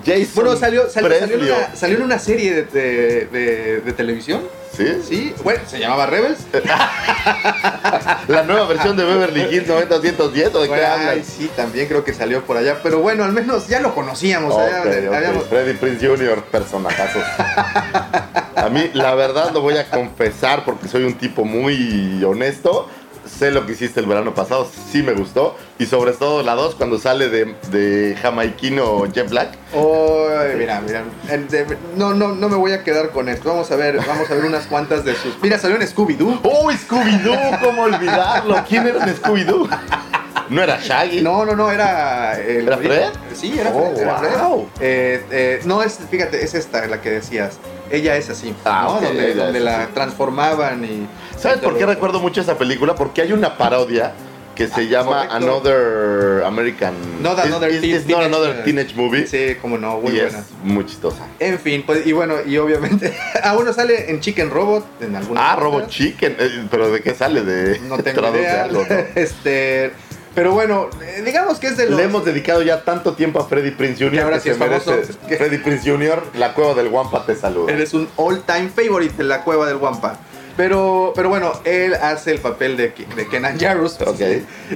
[0.05, 0.27] Jason.
[0.35, 4.41] Bueno, salió, salió, salió en una, salió en una serie de, de- de- de televisión.
[4.75, 5.01] ¿Sí?
[5.07, 6.39] Sí, bueno, se llamaba Rebels.
[8.27, 11.07] La nueva versión de Beverly Hills 90210 o de qué Bueno, hablas.
[11.09, 12.77] ay, sí, también creo que salió por allá.
[12.81, 14.53] Pero bueno, al menos ya lo conocíamos.
[14.53, 15.15] Ok, había- ok.
[15.15, 17.23] habíamos- Freddy Prince Jr., personajazos.
[18.55, 22.89] A mí, la verdad, lo voy a confesar porque soy un tipo muy honesto.
[23.37, 25.55] Sé lo que hiciste el verano pasado, sí me gustó.
[25.77, 29.49] Y sobre todo la 2, cuando sale de, de jamaiquino Jeff Black.
[29.73, 31.03] Ay, mira, mira.
[31.95, 33.49] No, no, no me voy a quedar con esto.
[33.49, 35.41] Vamos a ver, vamos a ver unas cuantas de sus.
[35.41, 36.39] Mira, salió en Scooby-Doo.
[36.43, 37.59] ¡Oh, Scooby-Doo!
[37.63, 38.63] ¿Cómo olvidarlo?
[38.67, 39.69] ¿Quién era Scooby-Doo?
[40.49, 41.21] ¿No era Shaggy?
[41.21, 42.39] No, no, no, era.
[42.39, 43.09] El, ¿Era Fred?
[43.35, 44.01] Sí, era Oh, Fred.
[44.01, 44.31] era Fred.
[44.39, 44.69] wow.
[44.81, 47.59] Eh, eh, no, es, fíjate, es esta la que decías.
[47.91, 49.01] Ella es así, Ah, ¿no?
[49.01, 49.91] donde ella donde es la así.
[49.93, 51.07] transformaban y.
[51.41, 52.95] ¿Sabes por qué recuerdo mucho esa película?
[52.95, 54.13] Porque hay una parodia
[54.55, 55.35] que se Ah, llama correcto.
[55.35, 56.93] Another American.
[57.23, 59.25] Not Another is- Teen- is not Teenage- Another Teenage Movie.
[59.25, 60.39] Sí, como no, muy y buena.
[60.39, 61.25] es muy chistosa.
[61.39, 63.13] En fin, pues, y bueno, y obviamente.
[63.43, 65.51] ah, bueno, sale en Chicken Robot, en alguna.
[65.51, 66.35] Ah, Robo Chicken.
[66.39, 67.43] eh, ¿Pero de qué sale?
[67.43, 68.63] De No tengo idea.
[68.65, 68.95] algo, ¿no?
[69.15, 69.93] Este.
[70.35, 71.97] Pero bueno, eh, digamos que es de los.
[71.97, 74.11] Le hemos dedicado ya tanto tiempo a Freddy Prince Jr.
[74.11, 74.93] Que ahora sí es famoso.
[75.27, 77.71] Freddy Prince Jr., la cueva del Wampa te saluda.
[77.73, 80.19] Eres un all-time favorite de la cueva del Wampa.
[80.59, 83.95] Pero, pero bueno, él hace el papel de, de Kenan Jarrus.
[84.01, 84.19] Ok.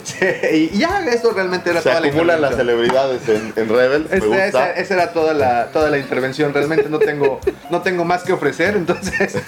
[0.01, 3.97] Sí, y ya eso realmente era Se toda la acumulan las celebridades en, en me
[4.19, 4.45] gusta.
[4.45, 6.53] esa, esa era toda la, toda la intervención.
[6.53, 8.77] Realmente no tengo, no tengo más que ofrecer.
[8.77, 9.35] Entonces,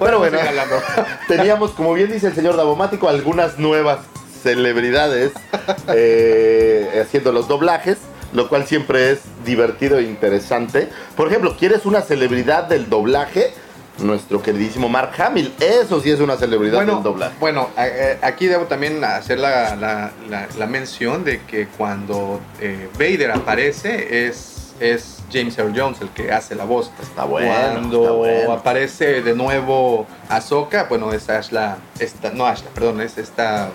[0.00, 0.38] Pero bueno,
[1.28, 4.00] teníamos, como bien dice el señor Davomático, algunas nuevas
[4.42, 5.30] celebridades
[5.94, 7.98] eh, haciendo los doblajes,
[8.34, 10.88] lo cual siempre es divertido e interesante.
[11.16, 13.54] Por ejemplo, ¿quieres una celebridad del doblaje?
[13.98, 17.36] Nuestro queridísimo Mark Hamill, eso sí es una celebridad bueno, del doblaje.
[17.38, 17.70] Bueno,
[18.22, 24.26] aquí debo también hacer la, la- la- la mención de que cuando eh, Vader aparece
[24.26, 26.90] es, es James Earl Jones el que hace la voz.
[27.00, 28.52] Está bueno, Cuando está bueno.
[28.54, 33.68] aparece de nuevo Ahsoka, bueno, es Ashla, esta, no Ashla, perdón, es esta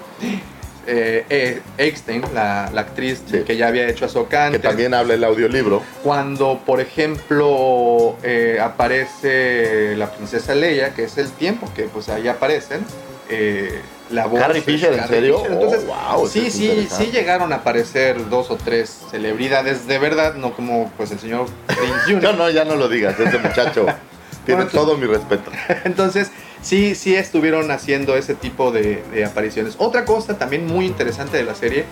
[0.91, 3.39] eh, eh, Eckstein, la, la actriz Sí.
[3.45, 4.61] que ya había hecho Ahsoka Que antes.
[4.61, 5.81] también habla el audiolibro.
[6.03, 12.27] Cuando, por ejemplo, eh, aparece la princesa Leia, que es el tiempo que pues ahí
[12.27, 12.85] aparecen,
[13.29, 15.37] eh, la voz Carrie es Fisher, ¿en serio?
[15.39, 15.51] Fisher.
[15.53, 20.33] Entonces, Oh, wow, sí, sí, sí llegaron a aparecer dos o tres celebridades de verdad,
[20.35, 22.35] no como pues el señor Prince No, Jr.
[22.37, 23.85] no, ya no lo digas, ese muchacho
[24.45, 25.51] tiene Bueno, todo mi respeto.
[25.85, 29.75] Entonces, sí, sí estuvieron haciendo ese tipo de, de apariciones.
[29.77, 31.85] Otra cosa también muy interesante de la serie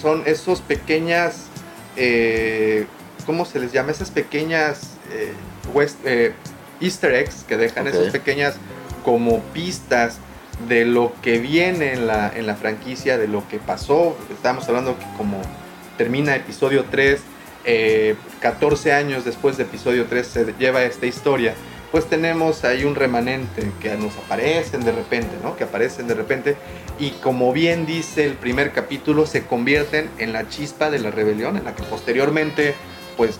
[0.00, 1.46] son esos pequeñas,
[1.96, 2.86] eh,
[3.26, 3.90] ¿cómo se les llama?
[3.92, 5.32] Esas pequeñas eh,
[5.74, 6.32] west- eh,
[6.80, 8.54] easter eggs que dejan, esas pequeñas
[9.04, 10.18] como pistas
[10.68, 14.16] de lo que viene en la, en la franquicia, de lo que pasó.
[14.30, 15.40] Estamos hablando que como
[15.96, 17.20] termina episodio 3,
[17.64, 21.54] eh, 14 años después de episodio 3 se lleva esta historia
[21.90, 25.56] pues tenemos ahí un remanente que nos aparecen de repente, ¿no?
[25.56, 26.56] Que aparecen de repente
[26.98, 31.56] y como bien dice el primer capítulo, se convierten en la chispa de la rebelión,
[31.56, 32.74] en la que posteriormente,
[33.16, 33.38] pues,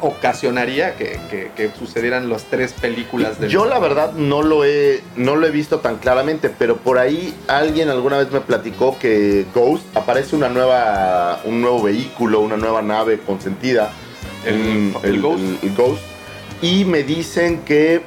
[0.00, 3.50] ocasionaría que, que- que sucedieran las tres películas del...
[3.50, 7.34] Yo la verdad no lo he no lo he visto tan claramente, pero por ahí
[7.48, 12.80] alguien alguna vez me platicó que Ghost aparece una nueva un nuevo vehículo, una nueva
[12.82, 13.90] nave consentida,
[14.44, 16.02] El- el- el Ghost.
[16.62, 18.02] Y me dicen que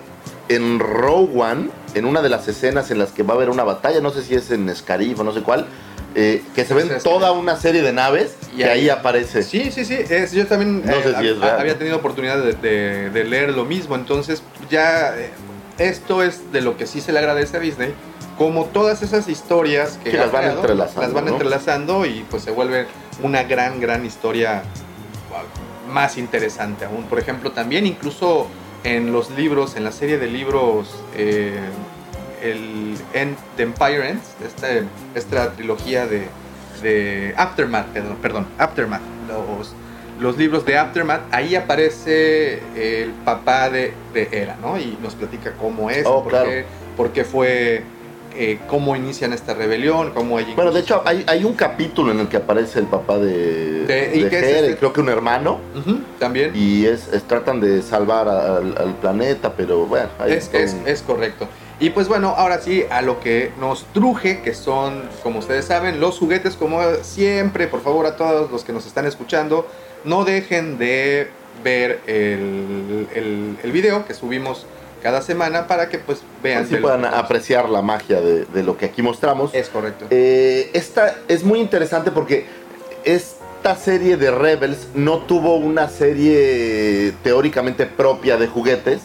[0.50, 4.02] en One, en una de las escenas en las que va a haber una batalla,
[4.02, 5.66] no sé si es en Scarif o no sé cuál,
[6.14, 9.44] eh, que se ven es- toda una serie de naves Y y ahí- ahí aparece.
[9.44, 9.94] Sí, sí, sí.
[10.10, 11.60] es- yo también No sé si es a- real.
[11.62, 13.96] había tenido oportunidad de, de- de leer lo mismo.
[13.96, 15.30] Entonces, ya eh,
[15.78, 17.94] esto es de lo que sí se le agradece a Disney.
[18.38, 21.32] Como todas esas historias que las van creado, entrelazando, las van ¿no?
[21.32, 22.88] entrelazando y pues se vuelve
[23.24, 24.64] una gran, gran historia
[25.90, 27.04] más interesante aún.
[27.06, 28.48] Por ejemplo, también incluso
[28.84, 31.60] en los libros, en la serie de libros, eh,
[32.42, 34.68] el End, The Empire Ends, esta,
[35.16, 36.28] esta trilogía de,
[36.82, 39.74] de Aftermath, perdón, perdón, Aftermath, los,
[40.20, 44.78] los libros de Aftermath, ahí aparece el papá de, de Hera, ¿no?
[44.80, 46.50] Y nos platica cómo es, Oh, por, claro.
[46.50, 46.66] qué,
[46.98, 47.84] por qué fue,
[48.36, 52.20] eh, cómo inician esta rebelión, cómo ella Bueno, de hecho, hay, hay un capítulo en
[52.22, 54.72] el que aparece el papá de, De- ¿y de qué es este?
[54.72, 55.60] y creo que un hermano,
[56.20, 56.52] también.
[56.56, 60.74] y es, es- tratan de salvar a- al, al planeta, pero bueno, hay Es, es-
[60.74, 61.48] un- es correcto.
[61.80, 66.00] Y pues bueno, ahora sí, a lo que nos truje, que son, como ustedes saben,
[66.00, 69.68] los juguetes, como siempre, por favor a todos los que nos están escuchando,
[70.04, 71.28] no dejen de
[71.64, 74.66] ver el, el, el video que subimos
[75.02, 76.64] cada semana para que pues vean.
[76.64, 79.54] así lo puedan apreciar la magia de, de lo que aquí mostramos.
[79.54, 80.06] Es correcto.
[80.10, 82.46] Eh, esta es muy interesante porque
[83.04, 89.02] esta serie de Rebels no tuvo una serie teóricamente propia de juguetes,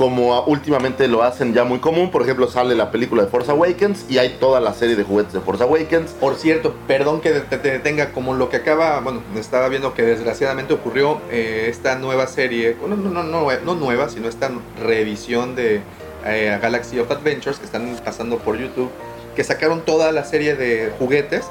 [0.00, 2.10] como últimamente lo hacen ya muy común.
[2.10, 5.34] Por ejemplo, sale la película de Force Awakens y hay toda la serie de juguetes
[5.34, 6.12] de Force Awakens.
[6.12, 10.00] Por cierto, perdón que te, te detenga como lo que acaba, bueno, estaba viendo que
[10.00, 14.50] desgraciadamente ocurrió eh, esta nueva serie, no, no, no, no, nueva, sino esta
[14.82, 15.82] reedición de
[16.24, 18.88] eh, Galaxy of Adventures que están pasando por YouTube,
[19.36, 21.44] que sacaron toda la serie de juguetes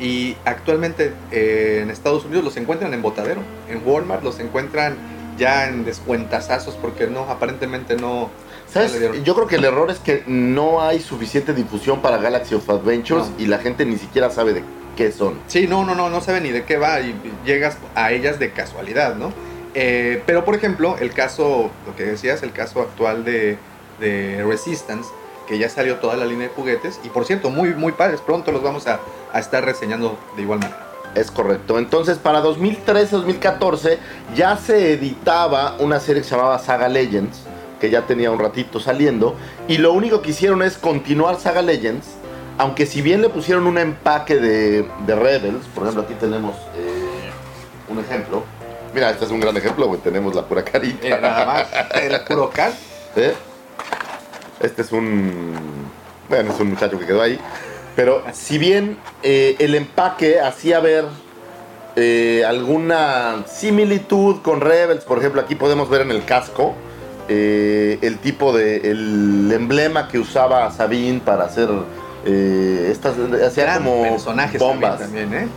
[0.00, 4.96] y actualmente eh, en Estados Unidos los encuentran en botadero, en Walmart los encuentran
[5.38, 8.30] ya en descuentazazos porque no, aparentemente no...
[8.66, 8.98] ¿Sabes?
[9.22, 13.28] Yo creo que el error es que no hay suficiente difusión para Galaxy of Adventures
[13.28, 13.34] No.
[13.38, 14.64] y la gente ni siquiera sabe de
[14.96, 15.38] qué son.
[15.46, 17.14] Sí, no, no, no, no sabe ni de qué va y
[17.44, 19.32] llegas a ellas de casualidad, ¿no?
[19.74, 23.58] Eh, pero por ejemplo, el caso, lo que decías, el caso actual de,
[24.00, 25.10] de Resistance,
[25.46, 28.52] que ya salió toda la línea de juguetes, y por cierto, muy, muy padres, pronto
[28.52, 29.00] los vamos a,
[29.32, 30.81] a estar reseñando de igual manera.
[31.14, 31.78] Es correcto.
[31.78, 33.98] Entonces, para 2013-2014
[34.34, 37.40] ya se editaba una serie que se llamaba Saga Legends,
[37.80, 39.36] que ya tenía un ratito saliendo,
[39.68, 42.06] y lo único que hicieron es continuar Saga Legends,
[42.58, 47.30] aunque si bien le pusieron un empaque de, de Rebels, por ejemplo, aquí tenemos eh,
[47.88, 48.44] un ejemplo.
[48.94, 51.06] Mira, este es un gran ejemplo, güey, tenemos la pura carita.
[51.06, 51.66] Eh, nada más,
[52.00, 52.50] el puro.
[53.16, 53.34] ¿Eh?
[54.60, 55.90] Este es un.
[56.28, 57.38] Bueno, es un muchacho que quedó ahí.
[57.96, 61.04] Pero si bien eh, el empaque hacía ver
[61.96, 66.74] eh, alguna similitud con Rebels, por ejemplo, aquí podemos ver en el casco
[67.28, 71.68] eh, el tipo de el emblema que usaba Sabine para hacer
[72.24, 75.00] estas hacía como personajes bombas.
[75.00, 75.50] también, también.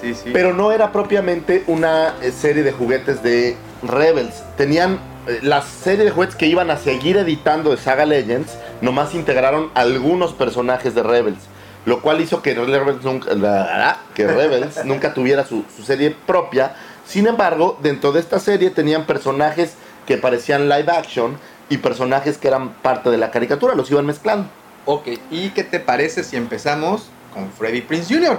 [0.00, 0.30] Sí, sí.
[0.32, 4.44] Pero no era propiamente una serie de juguetes de Rebels.
[4.56, 5.00] Tenían
[5.42, 10.32] la serie de juguetes que iban a seguir editando de Saga Legends, nomás integraron algunos
[10.32, 11.48] personajes de Rebels.
[11.88, 16.74] Lo cual hizo que Rebels nunca, la- que Rebels nunca tuviera su, su serie propia.
[17.06, 19.72] Sin embargo, dentro de esta serie tenían personajes
[20.06, 21.38] que parecían live action
[21.70, 24.48] y personajes que eran parte de la caricatura, los iban mezclando.
[24.84, 28.38] Ok, ¿y qué te parece si empezamos con Freddy Prince Jr.?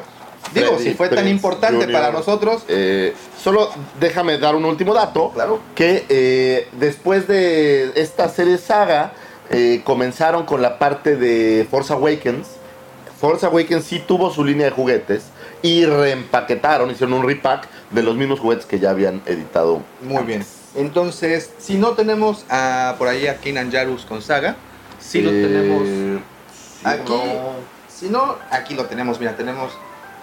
[0.53, 1.91] Digo, Freddy si fue tan importante Jr..
[1.91, 2.63] para nosotros.
[2.67, 5.31] Eh, solo déjame dar un último dato.
[5.33, 5.59] Claro.
[5.75, 9.13] que eh, después de esta serie saga
[9.49, 12.47] eh, comenzaron con la parte de Force Awakens.
[13.19, 15.23] Force Awakens sí tuvo su línea de juguetes
[15.61, 19.81] y reempaquetaron, hicieron un repack de los mismos juguetes que ya habían editado.
[20.03, 20.45] Muy bien.
[20.75, 24.55] Entonces, si no tenemos a, por ahí a Keenan Jarus con Saga,
[24.99, 26.19] sí lo Eh, tenemos sí,
[26.85, 27.11] aquí.
[27.11, 27.79] no.
[27.89, 29.19] Si no, aquí lo tenemos.
[29.19, 29.73] Mira, tenemos.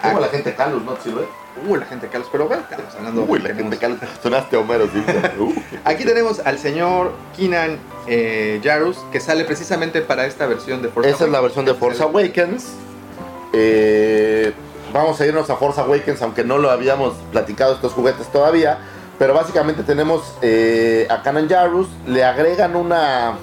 [0.01, 0.95] Como la gente Carlos, ¿no?
[1.03, 1.25] ¿Sí, güey?
[1.67, 2.29] Uh, la gente Carlos.
[2.31, 3.23] Pero bueno, estamos hablando.
[3.27, 3.99] Uy, la tenemos- gente Carlos.
[4.23, 4.85] Sonaste Homero.
[4.85, 5.53] Uh.
[5.85, 11.09] Aquí tenemos al señor Keenan eh, Jarus, que sale precisamente para esta versión de Force
[11.11, 12.65] Esa es la versión de Force Awakens.
[13.59, 14.53] Eh,
[14.93, 18.77] vamos a irnos a Force Awakens, aunque no lo habíamos platicado estos juguetes todavía.
[19.17, 21.87] Pero básicamente tenemos eh, a Kanan Jarrus.
[22.05, 23.33] Le agregan una.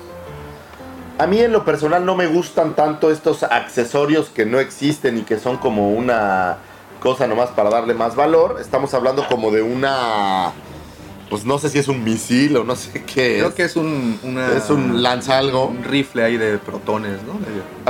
[1.19, 5.23] A mí en lo personal no me gustan tanto estos accesorios que no existen y
[5.23, 6.59] que son como una
[7.01, 8.59] cosa nomás para darle más valor.
[8.61, 10.53] Estamos hablando como de una.
[11.31, 13.55] Pues no sé si es un misil o no sé qué Creo es.
[13.55, 15.67] que es un, una- Es un lanza algo.
[15.67, 17.39] un rifle ahí de protones, ¿no?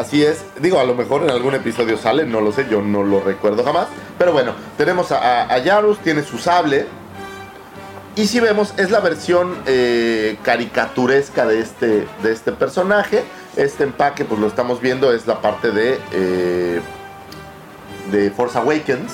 [0.01, 3.03] Así es, digo, a lo mejor en algún episodio sale, no lo sé, yo no
[3.03, 3.89] lo recuerdo jamás.
[4.19, 6.87] Pero bueno, tenemos a, a- a Yarus, tiene su sable.
[8.17, 13.25] Y si vemos, es la versión eh, caricaturesca de este, de este personaje.
[13.57, 16.81] Este empaque, pues lo estamos viendo, es la parte de, eh,
[18.13, 19.13] de Force Awakens.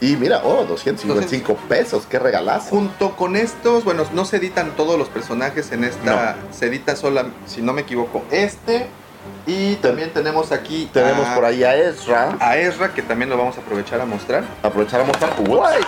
[0.00, 2.70] Y mira, oh, 255 pesos, qué regalazo.
[2.70, 6.36] Junto con estos, bueno, no se editan todos los personajes en esta.
[6.50, 8.86] Se edita sola, si no me equivoco, este.
[9.46, 10.88] Y también tenemos aquí.
[10.92, 12.36] Tenemos a, por ahí a Ezra.
[12.40, 14.44] A Ezra, que también lo vamos a aprovechar a mostrar.
[14.62, 15.34] aprovechar a mostrar.
[15.38, 15.84] Uy.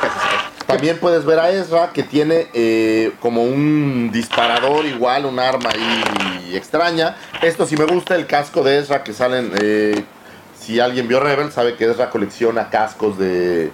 [0.66, 6.54] También puedes ver a Ezra que tiene eh, como un disparador igual, un arma ahí
[6.54, 7.16] extraña.
[7.40, 9.52] Esto sí me gusta, el casco de Ezra que salen...
[9.60, 10.04] eh,
[10.62, 13.72] si alguien vio Rebel sabe que Ezra colecciona cascos de,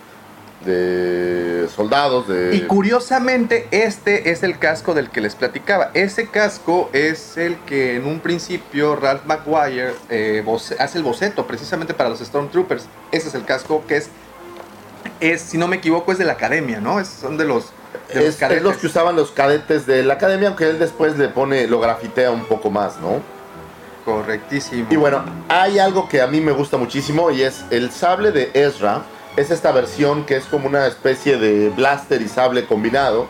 [0.64, 2.54] de soldados, de...
[2.56, 5.90] Y curiosamente, este es el casco del que les platicaba.
[5.94, 10.44] Ese casco es el que en un principio Ralph McGuire eh,
[10.78, 12.84] hace el boceto precisamente para los Stormtroopers.
[13.12, 14.08] Ese es el casco que es,
[15.20, 16.98] es si no me equivoco, es de la academia, ¿no?
[17.00, 17.66] Es- son de los,
[18.08, 18.62] de los es, es cadetes.
[18.64, 22.30] los que usaban los cadetes de la academia, aunque él después le pone, lo grafitea
[22.32, 23.20] un poco más, ¿no?
[24.04, 24.86] Correctísimo.
[24.90, 28.50] Y bueno, hay algo que a mí me gusta muchísimo y es el sable de
[28.54, 29.02] Ezra.
[29.36, 33.26] Es esta versión que es como una especie de blaster y sable combinado.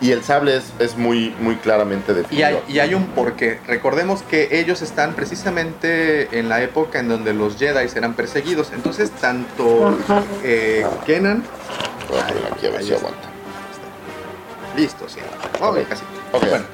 [0.00, 2.46] Y el sable es, es muy, muy claramente Y definido.
[2.48, 3.60] hay, y hay un porqué.
[3.68, 8.72] Recordemos que ellos están precisamente en la época en donde los Jedi eran perseguidos.
[8.72, 9.96] Entonces, tanto
[10.42, 11.44] eh, Kenan.
[12.10, 13.06] Voy a poner aquí a ver Ahí si está.
[13.06, 13.28] aguanta.
[14.76, 15.20] Listo, sí.
[15.60, 15.88] Oh, Ok.
[15.88, 16.02] casi.
[16.32, 16.48] Ok.
[16.48, 16.64] Bueno,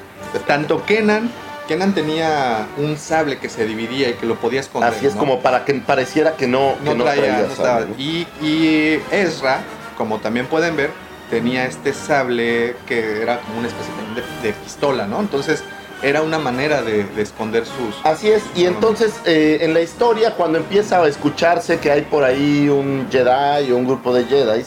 [0.47, 1.29] tanto Kenan.
[1.69, 4.91] Kenan tenía un sable que se dividía y que lo podía esconder.
[4.91, 5.19] Así es ¿no?
[5.19, 7.95] como para que pareciera que no, que no, traía, traía sable, ¿no?
[7.95, 9.61] Y, y Ezra,
[9.95, 10.89] como también pueden ver,
[11.29, 15.19] tenía este sable que era como una especie de, de pistola, ¿no?
[15.19, 15.63] Entonces
[16.01, 17.95] era una manera de, de esconder sus...
[18.03, 22.23] Así es, y entonces eh, en la historia cuando empieza a escucharse que hay por
[22.23, 24.65] ahí un Jedi o un grupo de Jedi,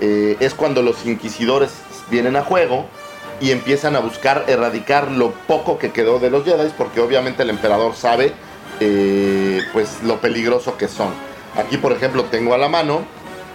[0.00, 1.70] eh, es cuando los inquisidores
[2.10, 2.86] vienen a juego
[3.40, 7.50] y empiezan a buscar erradicar lo poco que quedó de los Jedi, porque obviamente el
[7.50, 8.32] emperador sabe
[8.80, 11.08] eh, pues lo peligroso que son.
[11.56, 13.02] Aquí por ejemplo tengo a la mano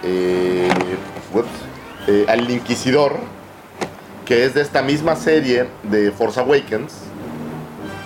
[0.02, 0.68] eh,
[1.32, 1.48] ups,
[2.08, 3.16] eh, al inquisidor,
[4.24, 6.94] que es de esta misma serie de Force Awakens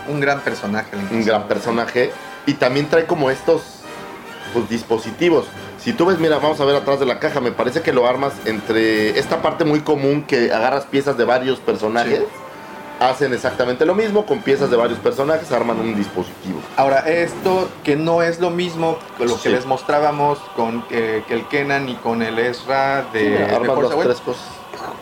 [0.09, 0.91] Un gran personaje.
[0.93, 2.13] el un gran personaje.
[2.47, 3.63] Y también trae como estos
[4.53, 5.47] pues, dispositivos.
[5.83, 8.07] Si tú ves, mira, vamos a ver atrás de la caja, me parece que lo
[8.07, 12.19] armas entre esta parte muy común que agarras piezas de varios personajes.
[12.19, 12.25] Sí.
[13.01, 16.61] Hacen exactamente lo mismo, con piezas de varios personajes arman un dispositivo.
[16.77, 19.49] Ahora, esto que no es lo mismo que lo que Sí.
[19.49, 23.75] les mostrábamos con eh, que el Kenan y con el Ezra de, Mira, de armas
[23.75, 24.43] Force las tres cosas.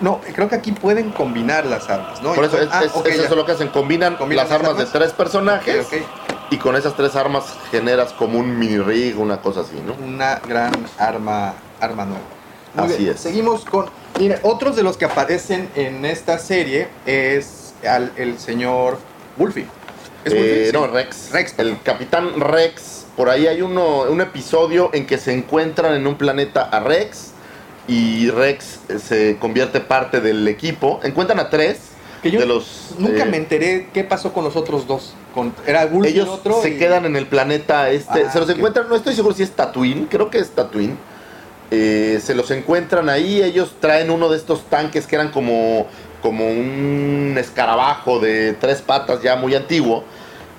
[0.00, 2.34] No, creo que aquí pueden combinar las armas, ¿no?
[2.34, 3.22] Por eso es, Ah, es- ok, es ya.
[3.24, 6.27] eso lo que hacen, combinan, ¿Combinan las las armas de tres personajes Ok, ok.
[6.50, 9.94] Y con esas tres armas generas como un mini rig, una cosa así, ¿no?
[10.04, 12.22] una gran arma, arma nueva.
[12.74, 13.20] Muy Así bien, es.
[13.20, 13.86] Seguimos con.
[14.18, 18.98] Mira, otros de los que aparecen en esta serie es al- el señor
[19.36, 19.66] Wolfie.
[20.24, 20.72] ¿Es Eh, Wolfie?
[20.72, 21.30] No, Rex.
[21.32, 21.74] Rex, perdón.
[21.74, 23.06] El capitán Rex.
[23.16, 27.30] Por ahí hay uno, un episodio en que se encuentran en un planeta a Rex
[27.88, 31.00] y Rex eh, se convierte parte del equipo.
[31.02, 31.78] Encuentran a tres
[32.22, 32.94] Que yo de los...
[32.98, 35.14] Nunca eh, me enteré qué pasó con los otros dos.
[35.38, 36.60] Con, era Wolfie Ellos otro.
[36.60, 38.24] se y- quedan en el planeta este.
[38.26, 40.96] Ah, se los encuentran, no estoy seguro si es Tatooine, creo que es Tatooine.
[41.70, 45.86] Eh, se los encuentran ahí, ellos traen uno de estos tanques que eran como,
[46.22, 50.02] como un escarabajo de tres patas ya muy antiguo.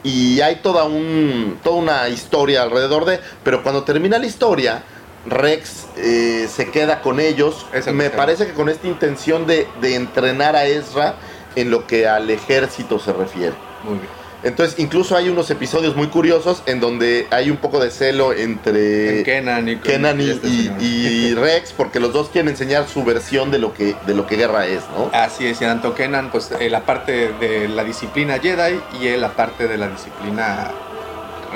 [0.03, 3.19] Y hay toda, un, toda una historia alrededor de...
[3.43, 4.83] Pero cuando termina la historia,
[5.25, 7.65] Rex eh, se queda con ellos.
[7.91, 11.15] Me parece que con esta intención de, de entrenar a Ezra
[11.57, 13.55] en lo que al ejército se refiere.
[13.83, 14.18] Muy bien.
[14.41, 19.19] Entonces, incluso hay unos episodios muy curiosos en donde hay un poco de celo entre
[19.19, 20.81] En Kenan y, con- Kenan y, este y- señor.
[20.81, 24.37] y Rex, porque los dos quieren enseñar su versión de lo que, de lo que
[24.37, 25.09] guerra es, ¿no?
[25.13, 29.19] Así es, y tanto Kenan, pues eh, la parte de la disciplina Jedi y él
[29.21, 30.71] la parte de la disciplina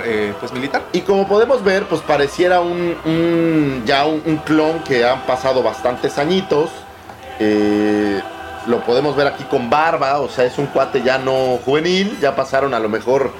[0.05, 0.81] eh, pues militar.
[0.91, 5.63] Y como podemos ver, pues pareciera un, un- ya un, un clon que han pasado
[5.63, 6.69] bastantes añitos.
[7.39, 8.19] Eh,
[8.67, 12.35] lo podemos ver aquí con barba, o sea, es un cuate ya no juvenil, ya
[12.35, 13.31] pasaron a lo mejor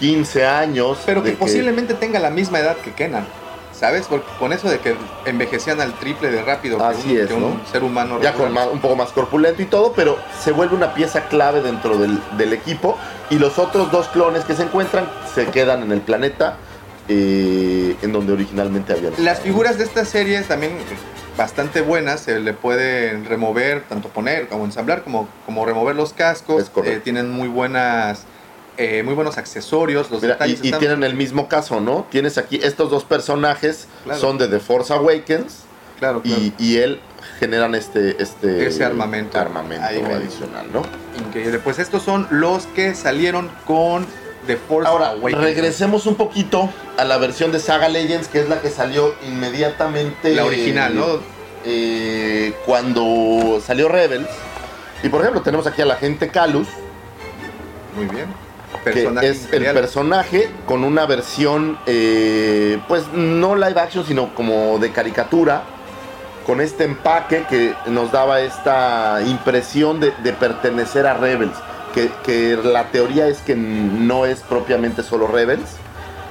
[0.00, 0.98] 15 años.
[1.06, 3.26] Pero que posiblemente tenga la misma edad que Kenan.
[3.72, 4.06] ¿Sabes?
[4.08, 7.34] Porque con eso de que envejecían al triple de rápido Así que, un, es, que
[7.34, 7.60] un ¿no?
[7.70, 8.20] ser humano.
[8.20, 8.64] ya con regular.
[8.66, 12.18] más- un poco más corpulento y todo, pero se vuelve una pieza clave dentro del,
[12.36, 12.98] del equipo
[13.30, 16.56] y los otros dos clones que se encuentran se quedan en el planeta
[17.08, 19.12] eh, en donde originalmente habían.
[19.18, 20.72] Las figuras de esta serie también
[21.42, 26.70] bastante buenas, se le pueden remover, tanto poner como ensamblar, como, como remover los cascos.
[26.84, 28.24] Eh, tienen muy buenas,
[28.76, 32.06] eh, muy buenos accesorios, los Mira, detalles y están- tienen el mismo caso, ¿no?
[32.10, 34.20] Tienes aquí estos dos personajes Claro.
[34.20, 35.60] son de The Force Awakens
[35.98, 36.40] claro, claro.
[36.42, 37.00] y, y él
[37.38, 39.38] generan este este Ese armamento.
[39.38, 40.82] armamento adicional, ¿no?
[41.24, 41.60] Increíble.
[41.60, 44.06] Pues estos son los que salieron con
[44.48, 45.40] The Force Ahora, Awakens.
[45.42, 50.34] regresemos un poquito a la versión de Saga Legends, que es la que salió inmediatamente.
[50.34, 51.04] La original, ¿no?
[51.64, 54.26] eh, cuando salió Rebels.
[55.02, 56.66] Y por ejemplo, tenemos aquí a la gente Calus,
[57.94, 58.26] Muy bien.
[58.84, 59.76] que es imperial.
[59.76, 65.62] el personaje con una versión, eh, pues no live action, sino como de caricatura,
[66.46, 71.52] con este empaque que nos daba esta impresión de, de pertenecer a Rebels,
[71.94, 75.76] que, que la teoría es que no es propiamente solo Rebels.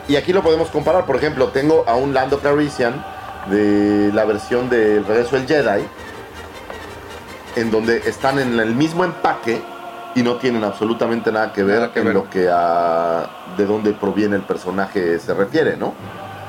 [0.07, 3.03] Y aquí lo podemos comparar, por ejemplo, tengo a un Lando Calrissian
[3.49, 5.85] de la versión del Regreso del Jedi,
[7.55, 9.61] en donde están en el mismo empaque
[10.15, 12.13] y no tienen absolutamente nada que ver Nada que en ver.
[12.13, 15.93] lo que a de dónde proviene el personaje se refiere, ¿no?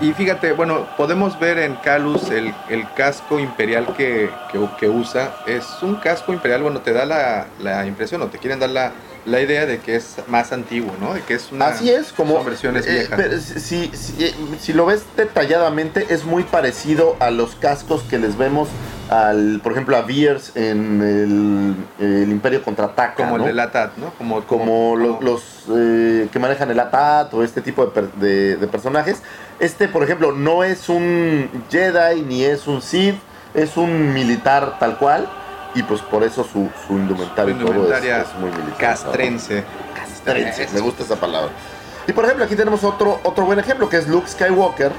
[0.01, 4.31] Y fíjate, bueno, podemos ver en Calus el, el casco imperial que,
[4.79, 5.35] que- usa.
[5.45, 8.93] Es un casco imperial, bueno, te da la, la impresión o te quieren dar la,
[9.29, 11.15] la idea de que es más antiguo, ¿no?
[11.15, 11.67] De que es una...
[11.69, 13.15] Así es, como versiones eh, viejas.
[13.17, 18.19] pero si, si, eh, si lo ves detalladamente, es muy parecido a los cascos que
[18.19, 18.69] les vemos
[19.11, 21.01] al, por ejemplo, a Veers en
[21.99, 23.45] el, el Imperio contraataca, como ¿no?
[23.45, 24.13] el de Latat, ¿no?
[24.19, 25.43] Como, como los, los,
[25.75, 29.23] eh, que manejan el ATAT o este tipo de, de- de personajes.
[29.61, 33.17] Este, por ejemplo, no es un Jedi ni es un Sith,
[33.55, 35.29] es un militar tal cual.
[35.75, 38.77] Y pues por eso su, su indumentario Su y todo es, indumentaria es muy militar.
[38.79, 39.65] castrense.
[39.95, 41.51] Castrense, me gusta esa palabra.
[42.07, 44.93] Y por ejemplo, aquí tenemos otro, otro buen ejemplo que es Luke Skywalker.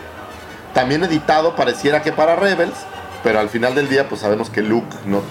[0.74, 2.76] También editado, pareciera que para Rebels,
[3.24, 5.22] pero al final del día, pues sabemos que Luke no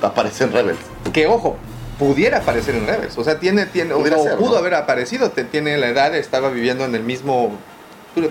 [0.00, 0.78] aparece en Rebels.
[1.12, 1.56] Que ojo,
[1.98, 3.18] pudiera aparecer en Rebels.
[3.18, 4.56] O sea, tiene, tiene o, ser, pudo ¿no?
[4.58, 7.58] haber aparecido, te- tiene la edad, estaba viviendo en el mismo.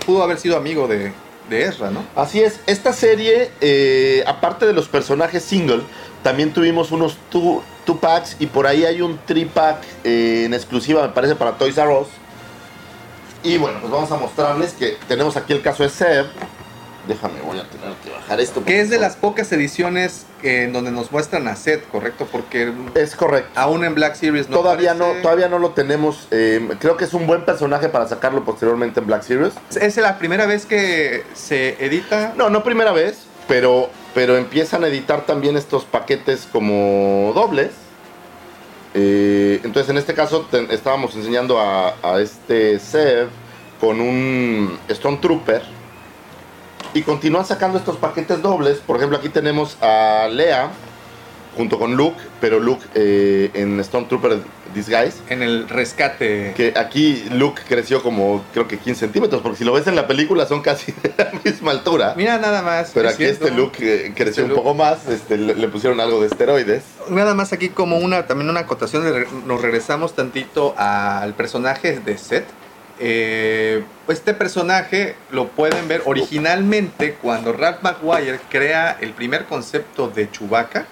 [0.06, 1.12] Pudo haber sido amigo de,
[1.50, 2.02] de Ezra, ¿no?
[2.16, 5.82] Así es, esta serie, eh, aparte de los personajes single,
[6.24, 10.54] también tuvimos unos two, two packs y por ahí hay un three pack eh, en
[10.54, 12.08] exclusiva, me parece, para Toys R Us.
[13.44, 16.26] Y bueno, pues vamos a mostrarles que tenemos aquí el caso de Seb.
[17.06, 18.64] Déjame, voy a tener que bajar esto.
[18.64, 22.26] Que es de las pocas ediciones en donde nos muestran a Seth, ¿correcto?
[22.32, 23.50] Porque Es correcto.
[23.60, 25.16] aún en Black Series no todavía aparece.
[25.16, 26.26] no, todavía no lo tenemos.
[26.30, 29.52] eh, creo que es un buen personaje para sacarlo posteriormente en Black Series.
[29.78, 32.32] Es la primera vez que se edita.
[32.38, 33.18] No, no primera vez,
[33.48, 37.72] pero, pero empiezan a editar también estos paquetes como dobles.
[38.94, 43.28] Eh, entonces, en este caso, estábamos enseñando a, a este Sev
[43.80, 45.62] con un Stone Trooper.
[46.94, 48.78] Y continúan sacando estos paquetes dobles.
[48.78, 50.70] Por ejemplo, aquí tenemos a Lea
[51.56, 54.38] junto con Luke, pero Luke eh, en Stone Trooper
[54.74, 55.14] Disguise.
[55.28, 56.52] En el rescate.
[56.56, 60.06] Que aquí Luke creció como creo que 15 centímetros, porque si lo ves en la
[60.06, 62.14] película son casi de la misma altura.
[62.16, 62.90] Mira nada más.
[62.92, 63.44] Pero aquí cierto.
[63.44, 64.60] este Luke eh, creció Este un Luke.
[64.60, 66.82] poco más, este, le, pusieron algo de esteroides.
[67.08, 69.04] Nada más aquí como una también una acotación,
[69.46, 72.46] nos regresamos tantito al personaje de Seth.
[73.00, 80.30] Eh, este personaje lo pueden ver originalmente cuando Ralph McGuire crea el primer concepto de
[80.30, 80.86] Chewbacca.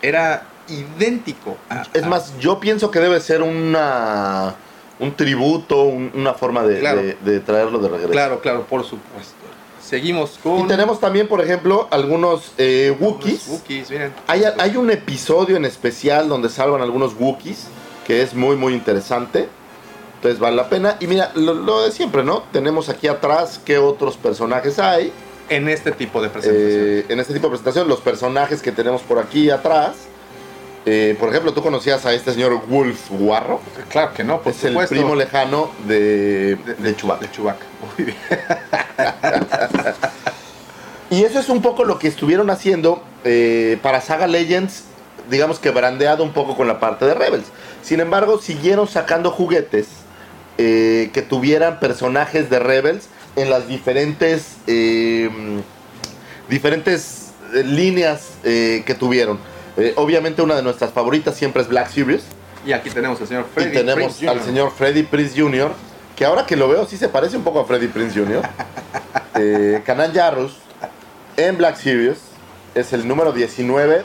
[0.00, 1.56] Era idéntico.
[1.70, 4.54] a- Es a- más, yo pienso que debe ser una
[4.98, 7.02] un tributo, un- una forma de, Claro.
[7.02, 8.10] de- de traerlo de regreso.
[8.12, 9.34] Claro, claro, por supuesto.
[9.82, 10.60] Seguimos con...
[10.60, 13.48] Y tenemos también, por ejemplo, algunos eh, Wookiees.
[13.90, 14.12] Miren.
[14.28, 17.66] Hay, hay un episodio en especial donde salvan algunos Wookiees,
[18.06, 19.48] que es muy, muy interesante.
[20.16, 20.96] Entonces vale la pena.
[21.00, 22.44] Y mira, lo, lo de siempre, ¿no?
[22.52, 25.12] Tenemos aquí atrás qué otros personajes hay.
[25.48, 26.70] En este tipo de presentación.
[26.70, 29.96] Eh, en este tipo de presentación, los personajes que tenemos por aquí atrás.
[30.84, 33.60] Eh, por ejemplo, tú conocías a este señor Wolf Guarro.
[33.88, 34.94] claro que no, por es supuesto.
[34.94, 37.20] el primo lejano de, de, Chewbacca.
[37.26, 37.64] De Chewbacca.
[37.96, 38.16] Muy bien.
[41.10, 44.84] Y eso es un poco lo que estuvieron haciendo eh, para Saga Legends,
[45.28, 47.44] digamos que brandeado un poco con la parte de Rebels.
[47.82, 49.88] Sin embargo, siguieron sacando juguetes
[50.56, 54.56] eh, que tuvieran personajes de Rebels en las diferentes,
[56.48, 59.38] diferentes líneas que tuvieron.
[59.76, 62.22] Eh, obviamente una de nuestras favoritas siempre es Black Series.
[62.66, 64.46] Y aquí tenemos al señor Freddy y tenemos Prinze al Jr.
[64.46, 65.72] señor Freddy Prince Jr.,
[66.14, 68.42] que ahora que lo veo sí se parece un poco a Freddy Prince Jr.
[69.34, 69.82] eh,
[70.14, 70.58] Jarrus
[71.36, 72.18] en Black Series
[72.74, 74.04] es el número 19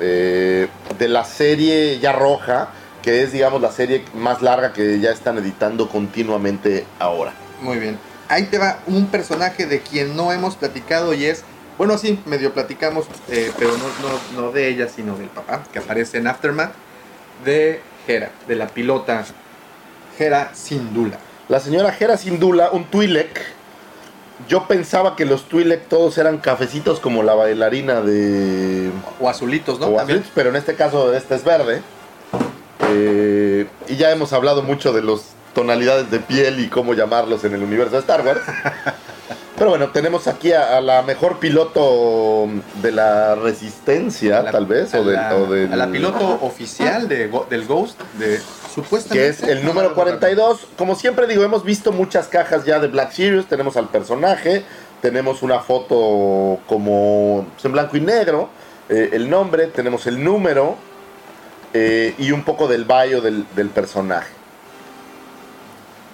[0.00, 0.68] eh,
[0.98, 2.70] de la serie ya roja,
[3.02, 7.32] que es digamos la serie más larga que ya están editando continuamente ahora.
[7.60, 7.98] Muy bien.
[8.28, 11.44] Ahí te va un personaje de quien no hemos platicado y es,
[11.78, 15.78] bueno, sí, medio platicamos, eh, pero no, no, no de ella, sino del papá, que
[15.78, 16.72] aparece en Aftermath,
[17.44, 19.24] de Hera, de la pilota
[20.18, 21.18] Hera Syndulla.
[21.48, 23.40] La señora Hera Sindula, un Twi'lek.
[24.48, 29.86] Yo pensaba que los Twi'lek todos eran cafecitos como la bailarina de O azulitos, ¿no?
[29.86, 31.82] o azules, pero en este caso este es verde.
[32.88, 37.54] Eh, y ya hemos hablado mucho de las tonalidades de piel y cómo llamarlos en
[37.54, 38.40] el universo de Star Wars.
[39.56, 42.48] Pero bueno, tenemos aquí a, a la mejor piloto
[42.82, 47.08] de la resistencia, la- tal vez, o, del- la, o del- a la piloto oficial
[47.08, 48.40] de, del Ghost, de
[48.74, 49.14] supuestamente.
[49.14, 50.66] que es el número 42.
[50.76, 53.46] Como siempre digo, hemos visto muchas cajas ya de Black Series.
[53.46, 54.64] Tenemos al personaje,
[55.00, 58.48] tenemos una foto como en blanco y negro,
[58.88, 60.74] eh, el nombre, tenemos el número
[61.72, 64.32] eh, y un poco del bio del, del personaje.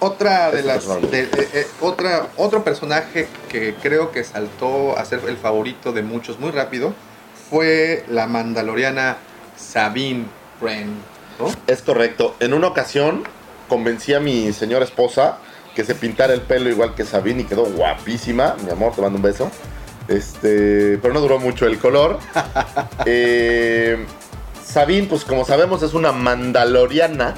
[0.03, 1.11] Otra de Este las.
[1.11, 6.01] de- eh, eh, otra, otro personaje que creo que saltó a ser el favorito de
[6.01, 6.93] muchos muy rápido
[7.51, 9.17] fue la mandaloriana
[9.55, 10.25] Sabine
[10.59, 10.89] Wren.
[11.39, 11.53] ¿no?
[11.67, 12.35] Es correcto.
[12.39, 13.23] En una ocasión
[13.69, 15.37] convencí a mi señora esposa
[15.75, 18.55] que se pintara el pelo igual que Sabine y quedó guapísima.
[18.65, 19.51] Mi amor, te mando un beso.
[20.07, 22.17] Este, pero no duró mucho el color.
[23.05, 24.03] Eh,
[24.65, 27.35] Sabine, pues como sabemos, es una mandaloriana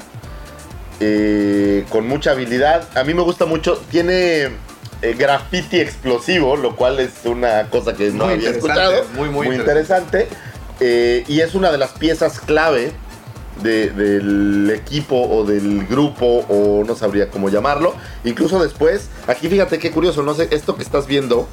[1.08, 2.88] eh, con mucha habilidad.
[2.96, 3.80] A mí me gusta mucho.
[3.90, 4.50] Tiene eh,
[5.18, 9.04] graffiti explosivo, lo cual es una cosa que no Muy había interesante, escuchado.
[9.16, 10.28] muy, muy interesante.
[10.80, 12.92] Eh, y es una de las piezas clave
[13.62, 17.94] de- del equipo o del grupo o no sabría cómo llamarlo.
[18.24, 21.46] Incluso después, aquí fíjate qué curioso, no sé, esto que estás viendo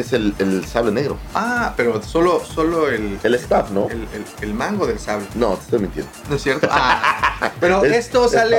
[0.00, 1.16] es el, el sable negro.
[1.34, 3.88] Ah, pero solo, solo el, El staff, ¿no?
[3.88, 5.26] el, el- el mango del sable.
[5.34, 6.10] No, te estoy mintiendo.
[6.28, 6.68] ¿No es cierto?
[6.70, 8.58] Ah, pero Es- esto es sale.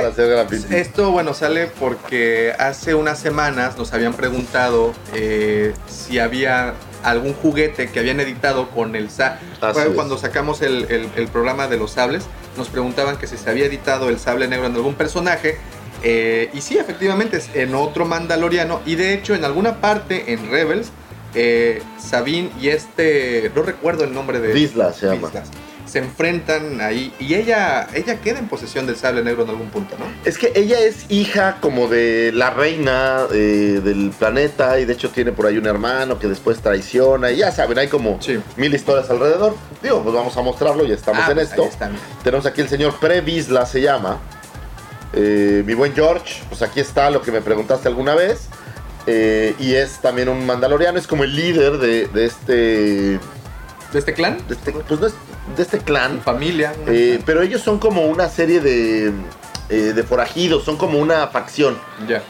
[0.70, 6.74] Esto, bueno, sale porque hace unas semanas nos habían preguntado eh, si había
[7.04, 9.94] algún juguete que habían editado con el sa Así Fue es.
[9.94, 12.24] cuando sacamos el, el- el programa de los sables,
[12.56, 15.58] nos preguntaban que si se había editado el sable negro en algún personaje.
[16.02, 18.80] eh, y sí, efectivamente, es en otro Mandaloriano.
[18.86, 20.90] Y de hecho, en alguna parte en Rebels,
[21.34, 23.50] eh, Sabine y este.
[23.54, 24.52] No recuerdo el nombre de.
[24.52, 25.30] Vizsla se llama.
[25.86, 27.14] Se enfrentan ahí.
[27.18, 30.04] Y ella, ella queda en posesión del sable negro en algún punto, ¿no?
[30.26, 35.08] Es que ella es hija como de la reina eh, del planeta y de hecho
[35.08, 38.38] tiene por ahí un hermano que después traiciona y ya saben, hay como Sí.
[38.58, 39.56] mil historias alrededor.
[39.82, 41.64] Digo, pues vamos a mostrarlo, ya estamos Ah, en esto.
[41.64, 41.90] está.
[42.22, 44.18] Tenemos aquí el señor Previsla, se llama.
[45.14, 48.48] Eh, mi buen George, pues aquí está lo que me preguntaste alguna vez.
[49.10, 52.52] Eh, y es también un mandaloriano, es como el líder de, de este,
[53.92, 54.36] ¿De este clan?
[54.46, 55.14] de este, pues no es-
[55.56, 56.20] de este clan.
[56.20, 56.74] Familia.
[56.86, 59.12] Eh, pero ellos son como una serie de,
[59.70, 61.78] eh, de forajidos, son como una facción.
[62.06, 62.22] ya.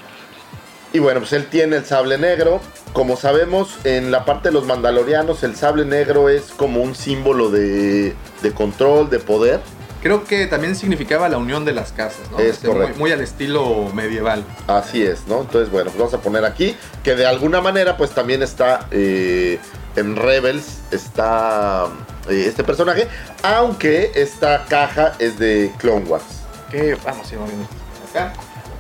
[0.93, 2.61] Y bueno, pues él tiene el sable negro.
[2.95, 7.51] Como sabemos, en la parte de los mandalorianos, el sable negro es como un símbolo
[7.51, 9.61] de, de control, de poder.
[10.03, 12.39] Creo que también significaba la unión de las casas, ¿no?
[12.39, 12.63] Es
[12.97, 14.45] muy, al estilo medieval.
[14.67, 15.41] Así es, ¿no?
[15.41, 19.59] Entonces, bueno, pues vamos a poner aquí que de alguna manera, pues también está eh,
[19.97, 21.87] en Rebels, está
[22.29, 23.09] eh, este personaje,
[23.43, 26.25] aunque esta caja es de Clone Wars.
[26.71, 27.67] Que vamos a ir moviendo
[28.11, 28.33] acá.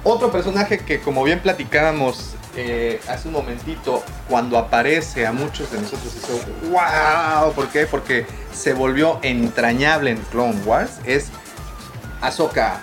[0.04, 5.80] Otro personaje que como bien platicábamos eh, hace un momentito, cuando aparece a muchos de
[5.80, 6.32] nosotros dice,
[6.70, 7.86] wow, ¿por qué?
[7.86, 11.28] Porque se volvió entrañable en Clone Wars, es
[12.20, 12.80] Ahsoka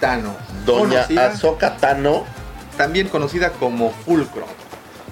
[0.00, 0.34] Tano.
[0.66, 2.24] Doña conocida- Ahsoka Tano,
[2.76, 4.48] también conocida como Fulcrum.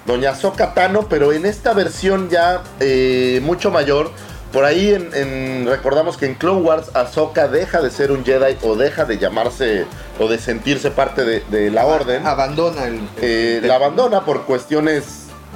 [0.05, 4.11] Doña Ahsoka Tano, pero en esta versión ya eh, mucho mayor.
[4.55, 8.55] Por ahí en, en- recordamos que en Clone Wars Ahsoka deja de ser un Jedi
[8.61, 9.85] o deja de llamarse
[10.17, 12.25] o de sentirse parte de, de la orden.
[12.25, 13.01] Abandona el...
[13.21, 15.03] Eh, el- la abandona por cuestiones,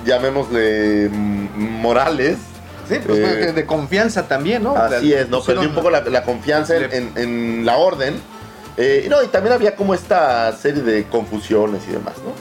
[0.06, 2.40] llamémosle, mm, morales.
[2.90, 4.76] Sí, pues, eh, de- confianza también, ¿no?
[4.76, 5.42] Así La- es, ¿no?
[5.42, 8.16] Perdí un poco la, la confianza en, Le- en- en la orden.
[8.76, 12.34] Eh, no, y también había como esta serie de confusiones y demás, ¿no?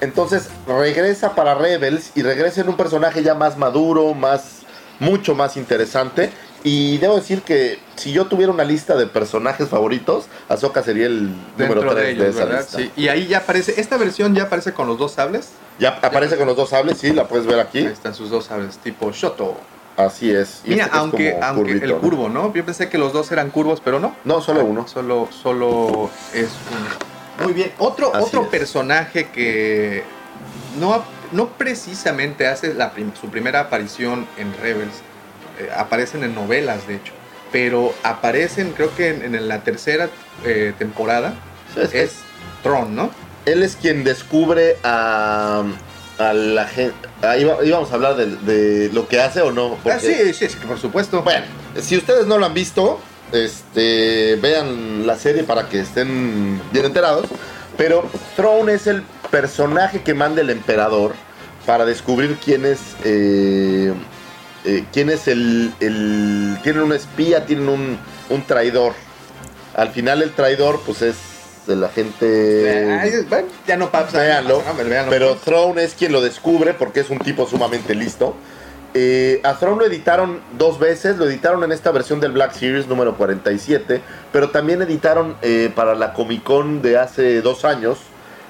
[0.00, 4.55] Entonces regresa para Rebels y regresa en un personaje ya más maduro, más,
[5.00, 6.30] mucho más interesante.
[6.64, 11.30] Y debo decir que si yo tuviera una lista de personajes favoritos, Ahsoka sería el
[11.56, 12.60] dentro número 3 de esa ¿verdad?
[12.60, 12.78] lista.
[12.78, 12.90] Sí.
[12.96, 15.50] Y ahí ya aparece, esta versión ya aparece con los dos sables.
[15.78, 17.78] Ya aparece con los dos sables, sí, la puedes ver aquí.
[17.78, 19.56] Ahí están sus dos sables, tipo Shoto.
[19.96, 20.60] Así es.
[20.64, 21.98] Y Mira, este que es aunque, aunque curvito, el ¿no?
[22.00, 22.52] curvo, ¿no?
[22.52, 24.16] Yo pensé que los dos eran curvos, pero no.
[24.24, 24.88] No, solo uno.
[24.88, 27.44] Solo, solo es uno.
[27.44, 27.72] Muy bien.
[27.78, 28.48] Otro, Así otro es.
[28.48, 30.02] personaje que
[30.80, 31.02] no,
[31.32, 34.94] no precisamente hace la prim- su primera aparición en Rebels.
[35.58, 37.12] eh, aparecen en novelas, de hecho.
[37.52, 40.08] Pero aparecen, creo que en, en la tercera
[40.44, 41.34] eh, temporada.
[41.92, 42.16] Es
[42.62, 43.10] Tron, ¿no?
[43.46, 45.62] él es quien descubre a,
[46.18, 46.96] a la gente.
[47.22, 49.78] Ahí va- íbamos a hablar de, de lo que hace o no.
[49.84, 51.22] Ah, sí, sí, sí, por supuesto.
[51.22, 51.46] Bueno,
[51.80, 53.00] si ustedes no lo han visto,
[53.32, 57.26] este, vean la serie para que estén bien enterados.
[57.76, 61.12] Pero Throne es el personaje que manda el emperador
[61.66, 62.80] para descubrir quién es.
[63.04, 63.92] eh,
[64.64, 67.98] eh, quién es el, el- Tienen un espía, tienen un,
[68.30, 68.94] un traidor.
[69.76, 71.16] Al final, el traidor, pues es
[71.84, 72.98] agente.
[73.00, 74.18] Ay, bueno, ya no pasa.
[74.20, 74.62] Véanlo.
[75.10, 75.34] Pero.
[75.36, 78.34] Throne es quien lo descubre porque es un tipo sumamente listo.
[78.94, 82.86] Eh, a Throne lo editaron dos veces, lo editaron en esta versión del Black Series
[82.86, 84.00] número 47,
[84.32, 87.98] pero también editaron eh, para la Comic Con de hace dos años,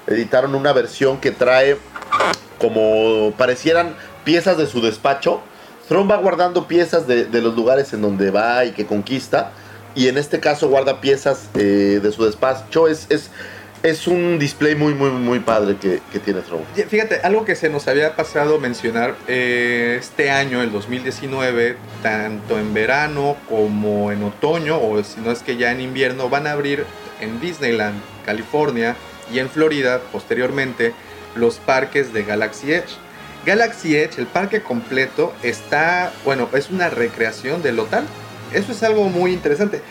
[0.07, 1.77] editaron una versión que trae
[2.59, 5.41] como parecieran piezas de su despacho.
[5.87, 9.51] Throne va guardando piezas de, de los lugares en donde va y que conquista,
[9.95, 12.87] y en este caso guarda piezas eh, de su despacho.
[12.87, 13.31] Es, es,
[13.83, 16.65] es un display muy, muy, muy padre que, que tiene Throne.
[16.75, 22.59] Ya, Fíjate, algo que se nos había pasado mencionar, eh, este año, el 2019, tanto
[22.59, 26.51] en verano como en otoño, o si no es que ya en invierno, van a
[26.51, 26.85] abrir
[27.21, 28.95] en Disneyland, California
[29.31, 30.93] y en Florida, posteriormente,
[31.35, 32.89] los parques de Galaxy Edge.
[33.45, 38.03] Galaxy Edge, el parque completo, está, bueno, es una recreación del hotel.
[38.53, 39.81] Eso es algo muy interesante.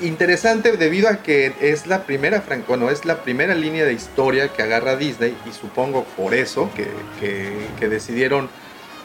[0.00, 4.62] Interesante debido a que es la primera, bueno, es la primera línea de historia que
[4.62, 6.86] agarra Disney y supongo por eso que,
[7.20, 8.48] que- que decidieron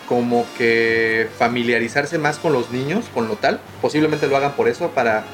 [0.07, 3.59] como que familiarizarse más con los niños, con lo tal.
[3.81, 5.25] Posiblemente lo hagan por eso para...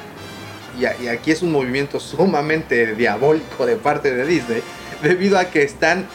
[0.79, 4.61] Y, a- y aquí es un movimiento sumamente diabólico de parte de Disney,
[5.01, 6.05] debido a que están,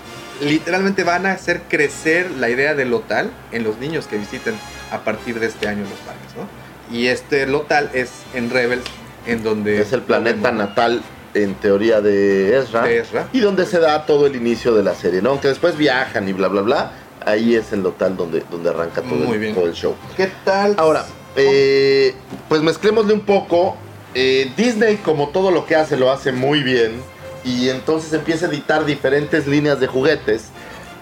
[0.40, 4.54] literalmente van a hacer crecer la idea del lotal en los niños que visiten
[4.90, 6.96] a partir de este año los parques, ¿no?
[6.96, 8.84] Y este lotal es en Rebels,
[9.26, 9.80] en donde...
[9.80, 11.02] Es el planeta natal,
[11.34, 12.82] en teoría, de Ezra.
[12.82, 13.28] de Ezra.
[13.32, 15.30] Y donde se da todo el inicio de la serie, ¿no?
[15.30, 16.92] Aunque después viajan y bla, bla, bla.
[17.26, 19.54] Ahí es el local donde, donde arranca todo, Muy el, bien.
[19.54, 19.94] todo el show.
[20.16, 20.74] ¿Qué tal?
[20.78, 21.04] Ahora,
[21.36, 22.14] eh,
[22.48, 23.76] pues mezclémosle un poco.
[24.14, 27.00] Eh, Disney, como todo lo que hace, lo hace muy bien.
[27.44, 30.46] Y entonces empieza a editar diferentes líneas de juguetes.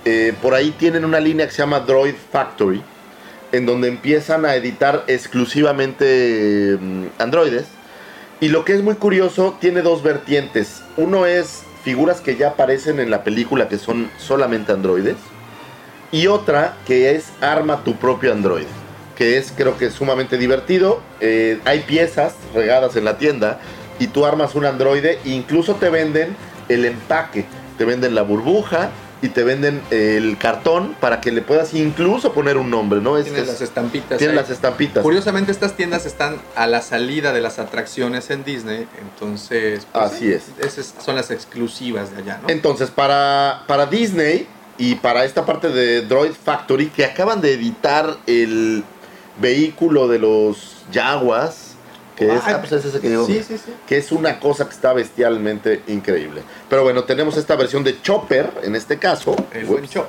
[0.04, 2.82] Eh, por ahí tienen una línea que se llama Droid Factory.
[3.52, 7.66] En donde empiezan a editar exclusivamente mm, androides.
[8.40, 10.82] Y lo que es muy curioso, tiene dos vertientes.
[10.96, 15.16] Uno es figuras que ya aparecen en la película que son solamente androides.
[16.12, 18.85] Y otra que es arma tu propio androide.
[19.16, 21.00] Que es creo que sumamente divertido.
[21.20, 23.60] Eh, hay piezas regadas en la tienda.
[23.98, 25.18] Y tú armas un androide.
[25.24, 26.36] E incluso te venden
[26.68, 27.46] el empaque.
[27.78, 28.90] Te venden la burbuja.
[29.22, 33.16] Y te venden el cartón para que le puedas incluso poner un nombre, ¿no?
[33.16, 34.18] Es- las estampitas.
[34.18, 34.38] tiene ahí.
[34.38, 35.02] las estampitas.
[35.02, 40.30] Curiosamente estas tiendas están a la salida de las atracciones en Disney, entonces pues, Así
[40.30, 40.44] es.
[40.60, 42.50] Esas son las exclusivas de allá, ¿no?
[42.50, 44.46] Entonces, para, para Disney
[44.76, 48.84] y para esta parte de Droid Factory, que acaban de editar el
[49.40, 51.74] vehículo de los Jaguars,
[52.16, 53.72] Que es, Ah, ah, pues es ese que digo, Sí, sí, sí.
[53.86, 56.42] que es una cosa que está bestialmente increíble.
[56.70, 59.36] Pero bueno, tenemos esta versión de Chopper, en este caso.
[59.52, 59.68] El Ups.
[59.70, 60.04] buen show.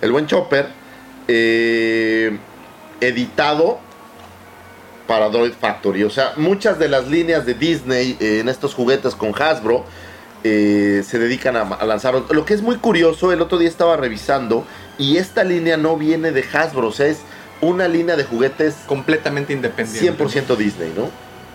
[0.00, 0.68] El buen Chopper,
[1.28, 2.38] eh,
[3.02, 3.78] editado
[5.06, 6.04] para Droid Factory.
[6.04, 9.84] O sea, muchas de las líneas de Disney eh, en estos juguetes con Hasbro
[10.44, 12.14] eh, se dedican a, a lanzar.
[12.30, 14.64] Lo que es muy curioso, el otro día estaba revisando
[14.98, 17.18] y esta línea no viene de Hasbro, o sea, es
[17.62, 20.22] una línea de juguetes Completamente independiente.
[20.24, 21.08] 100% Disney, ¿no?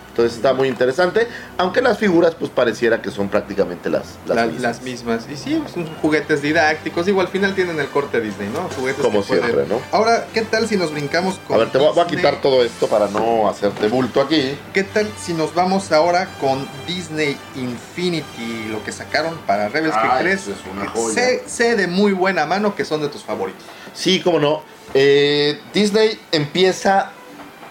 [0.08, 1.28] Entonces está muy interesante,
[1.58, 4.62] aunque las figuras pues pareciera que son prácticamente las, las La- mismas.
[4.62, 5.26] las mismas.
[5.30, 7.06] Y sí, son juguetes didácticos.
[7.06, 8.62] Digo, al final tienen el corte Disney, ¿no?
[8.76, 9.80] Juguetes Como pueden- siempre, ¿no?
[9.92, 11.54] Ahora, ¿qué tal si nos brincamos con.
[11.54, 12.16] A ver, te voy, a- voy a Disney?
[12.24, 14.58] quitar todo esto para no hacerte bulto aquí.
[14.74, 18.66] ¿Qué tal si nos vamos ahora con Disney Infinity?
[18.70, 20.48] Lo que sacaron para Rebels, Ay, que crees?
[20.48, 21.14] es una que joya.
[21.14, 23.62] sé, sé de muy buena mano que son de tus favoritos.
[23.94, 24.62] Sí, cómo no.
[24.94, 27.12] Eh, Disney empieza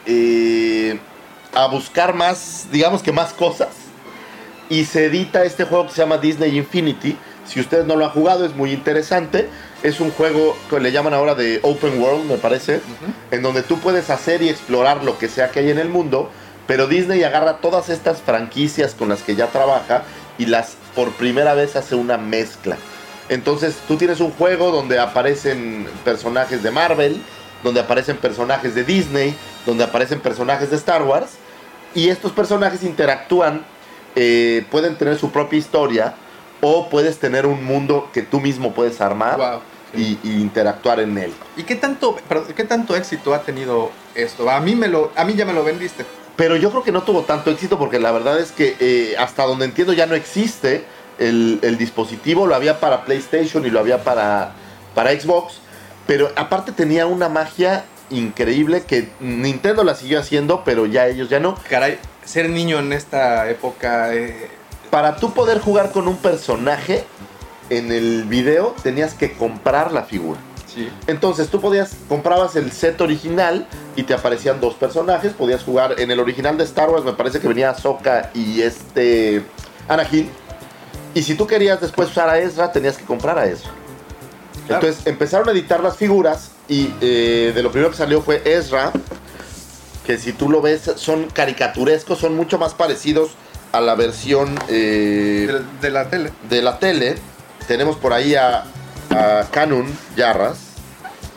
[0.05, 0.99] eh,
[1.53, 3.69] a buscar más, digamos que más cosas.
[4.69, 7.17] Y se edita este juego que se llama Disney Infinity.
[7.47, 9.49] Si ustedes no lo han jugado, es muy interesante.
[9.81, 12.81] Es un juego que le llaman ahora de Open World, me parece.
[13.31, 16.29] En donde tú puedes hacer y explorar lo que sea que hay en el mundo.
[16.67, 20.03] Pero Disney agarra todas estas franquicias con las que ya trabaja
[20.37, 22.77] y las por primera vez hace una mezcla.
[23.29, 27.21] Entonces tú tienes un juego donde aparecen personajes de Marvel,
[27.63, 31.31] donde aparecen personajes de Disney, donde aparecen personajes de Star Wars,
[31.93, 33.65] y estos personajes interactúan,
[34.15, 36.13] eh, pueden tener su propia historia,
[36.61, 39.59] o puedes tener un mundo que tú mismo puedes armar Wow.
[39.95, 41.33] y, y interactuar en él.
[41.55, 44.49] ¿Y qué tanto, perdón, qué tanto éxito ha tenido esto?
[44.49, 46.05] A mí, me lo, a mí ya me lo vendiste.
[46.35, 49.43] Pero yo creo que no tuvo tanto éxito porque la verdad es que eh, hasta
[49.43, 50.85] donde entiendo ya no existe
[51.19, 54.51] el, el dispositivo, lo había para PlayStation y lo había para,
[54.95, 55.55] para Xbox,
[56.05, 61.39] pero aparte tenía una magia increíble que Nintendo la siguió haciendo, pero ya ellos ya
[61.39, 61.55] no.
[61.69, 64.13] Caray, ser niño en esta época.
[64.15, 64.49] eh,
[64.89, 67.03] Para tú poder jugar con un personaje
[67.69, 70.39] en el video tenías que comprar la figura.
[70.73, 70.89] sí.
[71.07, 75.33] Entonces tú podías, comprabas el set original y te aparecían dos personajes.
[75.33, 79.43] Podías jugar en el original de Star Wars, me parece que venía Ahsoka y este
[79.89, 80.29] Anakin.
[81.17, 83.71] Y si tú querías después usar a Ezra, tenías que comprar a Ezra.
[84.67, 84.85] Claro.
[84.85, 88.91] Entonces empezaron a editar las figuras y eh, de lo primero que salió fue Ezra,
[90.05, 93.31] que si tú lo ves son caricaturescos, son mucho más parecidos
[93.71, 96.31] a la versión eh, De, de la tele.
[96.49, 97.15] de la tele.
[97.67, 98.65] Tenemos por ahí a,
[99.09, 100.57] a Canon Yarras.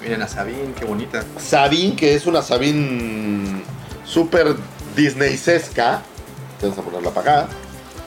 [0.02, 1.24] Miren a Sabine, qué bonita.
[1.38, 3.62] Sabine, que es una Sabine
[4.04, 4.56] super
[4.94, 6.02] Disneysesca.
[6.60, 7.48] Vamos a ponerla para acá.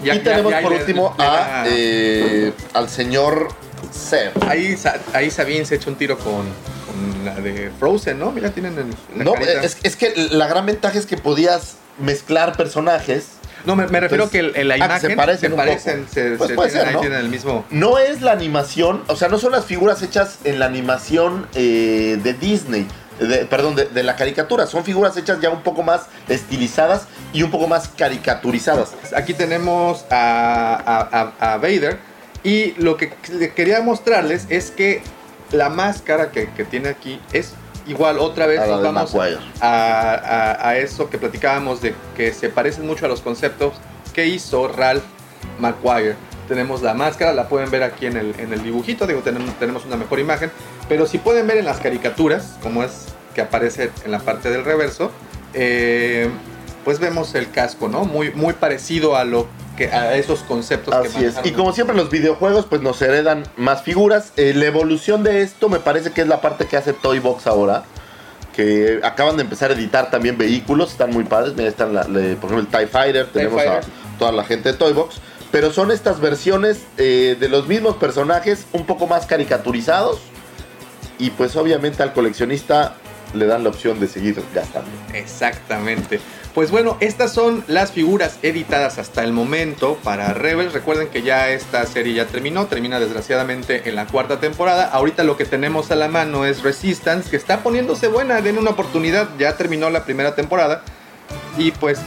[0.03, 3.49] Ya- y tenemos ya por último le a, eh, al señor
[3.91, 4.31] Seb.
[4.47, 4.77] Ahí,
[5.13, 8.31] ahí Sabine se echa un tiro con, con la de Frozen, ¿no?
[8.31, 12.57] Mira, tienen en la No, es, es que la gran ventaja es que podías mezclar
[12.57, 13.27] personajes.
[13.65, 16.07] No, me, me refiero Entonces, que en la ah, que imagen se parecen un parecen,
[16.11, 16.99] se, Pues se tienen, ser, ahí ¿no?
[16.99, 17.63] tienen el mismo.
[17.69, 22.19] No es la animación, o sea, no son las figuras hechas en la animación eh,
[22.21, 22.87] de Disney.
[23.19, 24.65] De- perdón, de, de la caricatura.
[24.67, 28.91] Son figuras hechas ya un poco más estilizadas y un poco más caricaturizadas.
[29.15, 31.97] Aquí tenemos a, a- a- a Vader
[32.43, 33.11] y lo que
[33.55, 35.01] quería mostrarles es que
[35.51, 37.53] la máscara que, que tiene aquí es
[37.85, 39.11] igual otra vez A la nos de vamos
[39.61, 43.73] a eso que platicábamos de que se parecen mucho a los conceptos
[44.13, 45.03] que hizo Ralph
[45.59, 46.15] McGuire.
[46.47, 49.85] Tenemos la máscara, la pueden ver aquí en el, en el dibujito, digo, tenemos, tenemos
[49.85, 50.51] una mejor imagen,
[50.89, 53.05] pero si pueden ver en las caricaturas, como es
[53.35, 55.11] que aparece en la parte del reverso,
[55.53, 56.29] eh,
[56.83, 58.05] pues vemos el casco, ¿no?
[58.05, 61.35] Muy, muy parecido a lo que a esos conceptos que Así es.
[61.43, 64.33] Y como siempre los videojuegos pues nos heredan más figuras.
[64.37, 67.47] Eh, la evolución de esto me parece que es la parte que hace Toy Box
[67.47, 67.83] ahora.
[68.55, 71.55] Que acaban de empezar a editar también vehículos, están muy padres.
[71.55, 73.83] Mira, están la- por ejemplo el TIE Fighter, tenemos Fighter.
[73.83, 75.15] a toda la gente de Toy Box.
[75.49, 80.19] Pero son estas versiones eh, de los mismos personajes un poco más caricaturizados.
[81.19, 82.95] Y pues obviamente al coleccionista
[83.33, 84.89] le dan la opción de seguir gastando.
[85.13, 86.19] Exactamente.
[86.53, 90.73] Pues bueno, estas son las figuras editadas hasta el momento para Rebels.
[90.73, 94.85] Recuerden que ya esta serie ya terminó, termina desgraciadamente en la cuarta temporada.
[94.85, 98.69] Ahorita lo que tenemos a la mano es Resistance, que está poniéndose buena, den una
[98.69, 100.83] oportunidad, ya terminó la primera temporada.
[101.57, 101.99] Y pues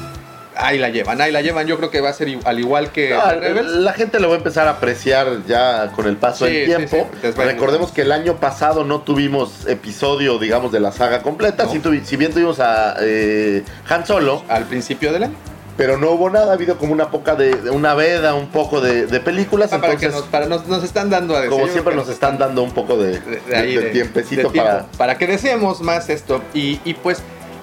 [0.56, 1.66] ahí la llevan, ahí la llevan.
[1.66, 3.70] Yo creo que va a ser al igual que Ah, Rebels.
[3.72, 7.08] la gente lo va a empezar a apreciar ya con el paso Sí, del tiempo.
[7.22, 11.64] sí, Recordemos que el año pasado no tuvimos episodio, digamos, de la saga completa.
[11.64, 11.72] No.
[11.74, 15.34] Tuvi- si bien tuvimos a eh, Han Solo, Al principio del año.
[15.76, 16.50] pero no hubo nada.
[16.52, 19.72] Ha habido como una poca de, de una veda, un poco de, de películas.
[19.74, 21.50] Ah, para que nos, para nos, nos están dando a decir.
[21.50, 24.86] como siempre, nos están dando un poco de, de, tiempecito tiempo, para.
[24.96, 26.40] para que deseemos más esto.
[26.54, 27.18] Y, y pues,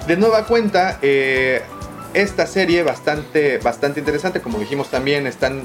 [0.06, 1.62] de nueva cuenta, eh,
[2.14, 4.42] esta serie bastante, bastante interesante.
[4.42, 5.64] Como dijimos también, están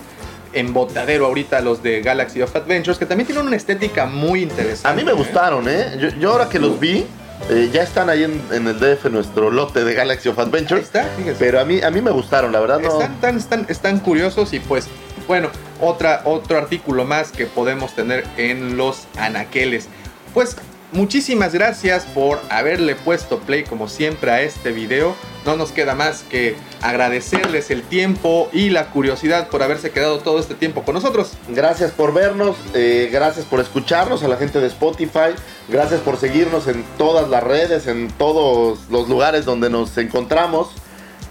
[0.52, 4.88] en botadero ahorita los de Galaxy of Adventures, que también tienen una estética muy interesante.
[4.88, 5.96] A mí me gustaron, ¿eh?
[6.00, 7.06] Yo, yo ahora que los vi,
[7.50, 10.84] eh, ya están ahí en, en el DF nuestro lote de Galaxy of Ahí Adventures.
[10.84, 11.36] está, fíjese.
[11.38, 13.00] Pero a mí, a mí me gustaron, la verdad no.
[13.00, 14.86] Están, están, están curiosos y pues,
[15.26, 19.88] bueno, otra, otro artículo más que podemos tener en los anaqueles.
[20.34, 20.56] Pues
[20.92, 25.14] muchísimas gracias por haberle puesto play como siempre a este video.
[25.44, 30.38] No nos queda más que agradecerles el tiempo y la curiosidad por haberse quedado todo
[30.38, 31.32] este tiempo con nosotros.
[31.48, 35.34] Gracias por vernos, eh, gracias por escucharnos a la gente de Spotify,
[35.68, 40.68] gracias por seguirnos en todas las redes, en todos los lugares donde nos encontramos.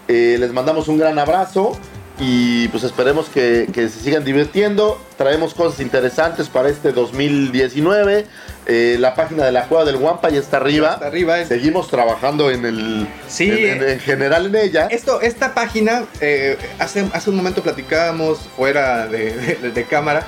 [0.07, 1.77] Eh, les mandamos un gran abrazo
[2.19, 4.99] y pues esperemos que, que se sigan divirtiendo.
[5.17, 8.25] Traemos cosas interesantes para este 2019.
[8.69, 10.99] Eh, la página de la Cueva del Guampa ya está arriba.
[11.39, 13.49] Es- Seguimos trabajando en el Sí.
[13.49, 14.87] en, en- en general en ella.
[14.91, 20.23] Esto, esta página, eh, hace, hace un momento platicábamos fuera de, de- de cámara,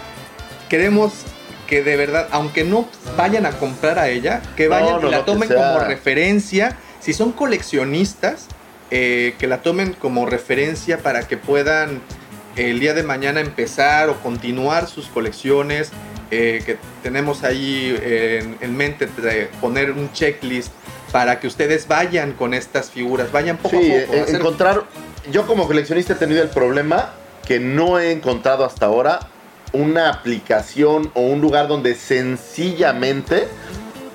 [0.70, 1.12] queremos
[1.68, 2.88] que de verdad, aunque no
[3.18, 6.78] vayan a comprar a ella, que vayan no, y la no, tomen como referencia.
[7.02, 8.48] Si son coleccionistas,
[8.90, 12.02] eh, que la tomen como referencia para que puedan
[12.56, 15.92] el día de mañana empezar o continuar sus colecciones.
[16.32, 20.72] Eh, que tenemos ahí eh, en, en mente de poner un checklist
[21.12, 24.14] para que ustedes vayan con estas figuras, vayan poco Sí, a poco.
[24.18, 24.84] eh, hacer- encontrar.
[25.32, 27.14] Yo como coleccionista he tenido el problema
[27.48, 29.20] que no he encontrado hasta ahora
[29.74, 33.48] una aplicación o un lugar donde sencillamente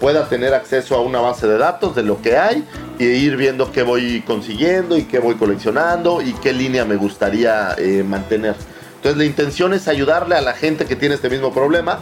[0.01, 2.65] pueda tener acceso a una base de datos de lo que hay
[2.99, 7.75] e ir viendo qué voy consiguiendo y qué voy coleccionando y qué línea me gustaría
[7.79, 8.55] eh, mantener.
[9.05, 11.99] Entonces la intención es ayudarle a la gente que tiene este mismo problema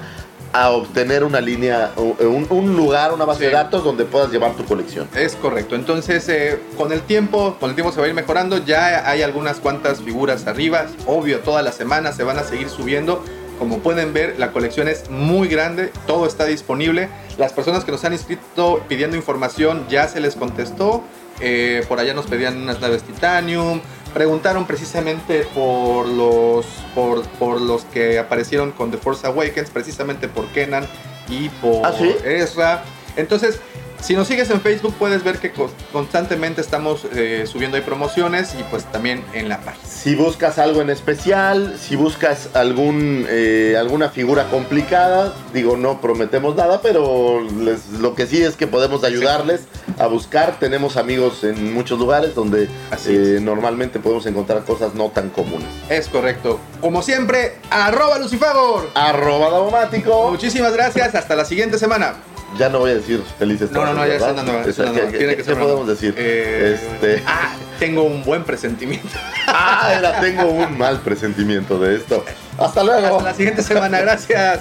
[0.52, 3.46] a obtener una línea, o- un, un lugar, una base Sí.
[3.46, 5.08] de datos donde puedas llevar tu colección.
[5.16, 5.74] Es correcto.
[5.74, 8.58] Entonces, eh, con el tiempo, con el tiempo se va a ir mejorando.
[8.58, 10.86] Ya hay algunas cuantas figuras arriba.
[11.06, 13.24] Obvio, todas las semanas se van a seguir subiendo.
[13.58, 15.90] Como pueden ver, la colección es muy grande.
[16.06, 17.08] Todo está disponible.
[17.36, 21.02] Las personas que nos han inscrito pidiendo información ya se les contestó.
[21.40, 23.80] Eh, por allá nos pedían unas naves Titanium.
[24.14, 30.46] Preguntaron precisamente por los, por, por los que aparecieron con The Force Awakens, precisamente por
[30.48, 30.86] Kenan
[31.28, 32.14] y por ¿Ah, sí?
[32.24, 32.84] Ezra.
[33.16, 33.60] Entonces,
[34.02, 38.54] si nos sigues en Facebook puedes ver que co- constantemente estamos eh, subiendo ahí promociones
[38.58, 39.86] y pues también en la página.
[39.88, 46.56] Si buscas algo en especial, si buscas algún, eh, alguna figura complicada, digo, no prometemos
[46.56, 49.62] nada, pero les- lo que sí es que podemos ayudarles
[49.98, 50.58] a buscar.
[50.58, 52.68] Tenemos amigos en muchos lugares donde
[53.06, 55.68] eh, normalmente podemos encontrar cosas no tan comunes.
[55.88, 56.58] Es correcto.
[56.80, 58.90] Como siempre, arroba Lucifagor.
[58.94, 60.30] Arroba Davomático.
[60.30, 61.14] Muchísimas gracias.
[61.14, 62.14] Hasta la siguiente semana.
[62.58, 64.32] Ya no voy a decir felices No, no, no, ya es ¿verdad?
[64.34, 64.60] una nueva.
[64.62, 65.10] es Esa- una nueva.
[65.10, 66.14] ¿qué- Tiene qué- que ser qué podemos decir?
[66.16, 69.08] Eh, Este- Ah, tengo un buen presentimiento.
[69.46, 72.24] Ah, era, tengo un mal presentimiento de esto.
[72.58, 73.06] Hasta luego.
[73.16, 74.00] Hasta la siguiente semana.
[74.00, 74.60] Gracias.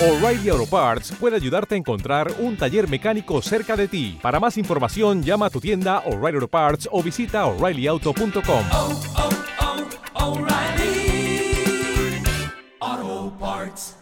[0.00, 4.18] O'Reilly Auto Parts puede ayudarte a encontrar un taller mecánico cerca de ti.
[4.22, 8.64] Para más información, llama a tu tienda O'Reilly Auto Parts o visita oreillyauto.com.
[13.40, 13.99] parts.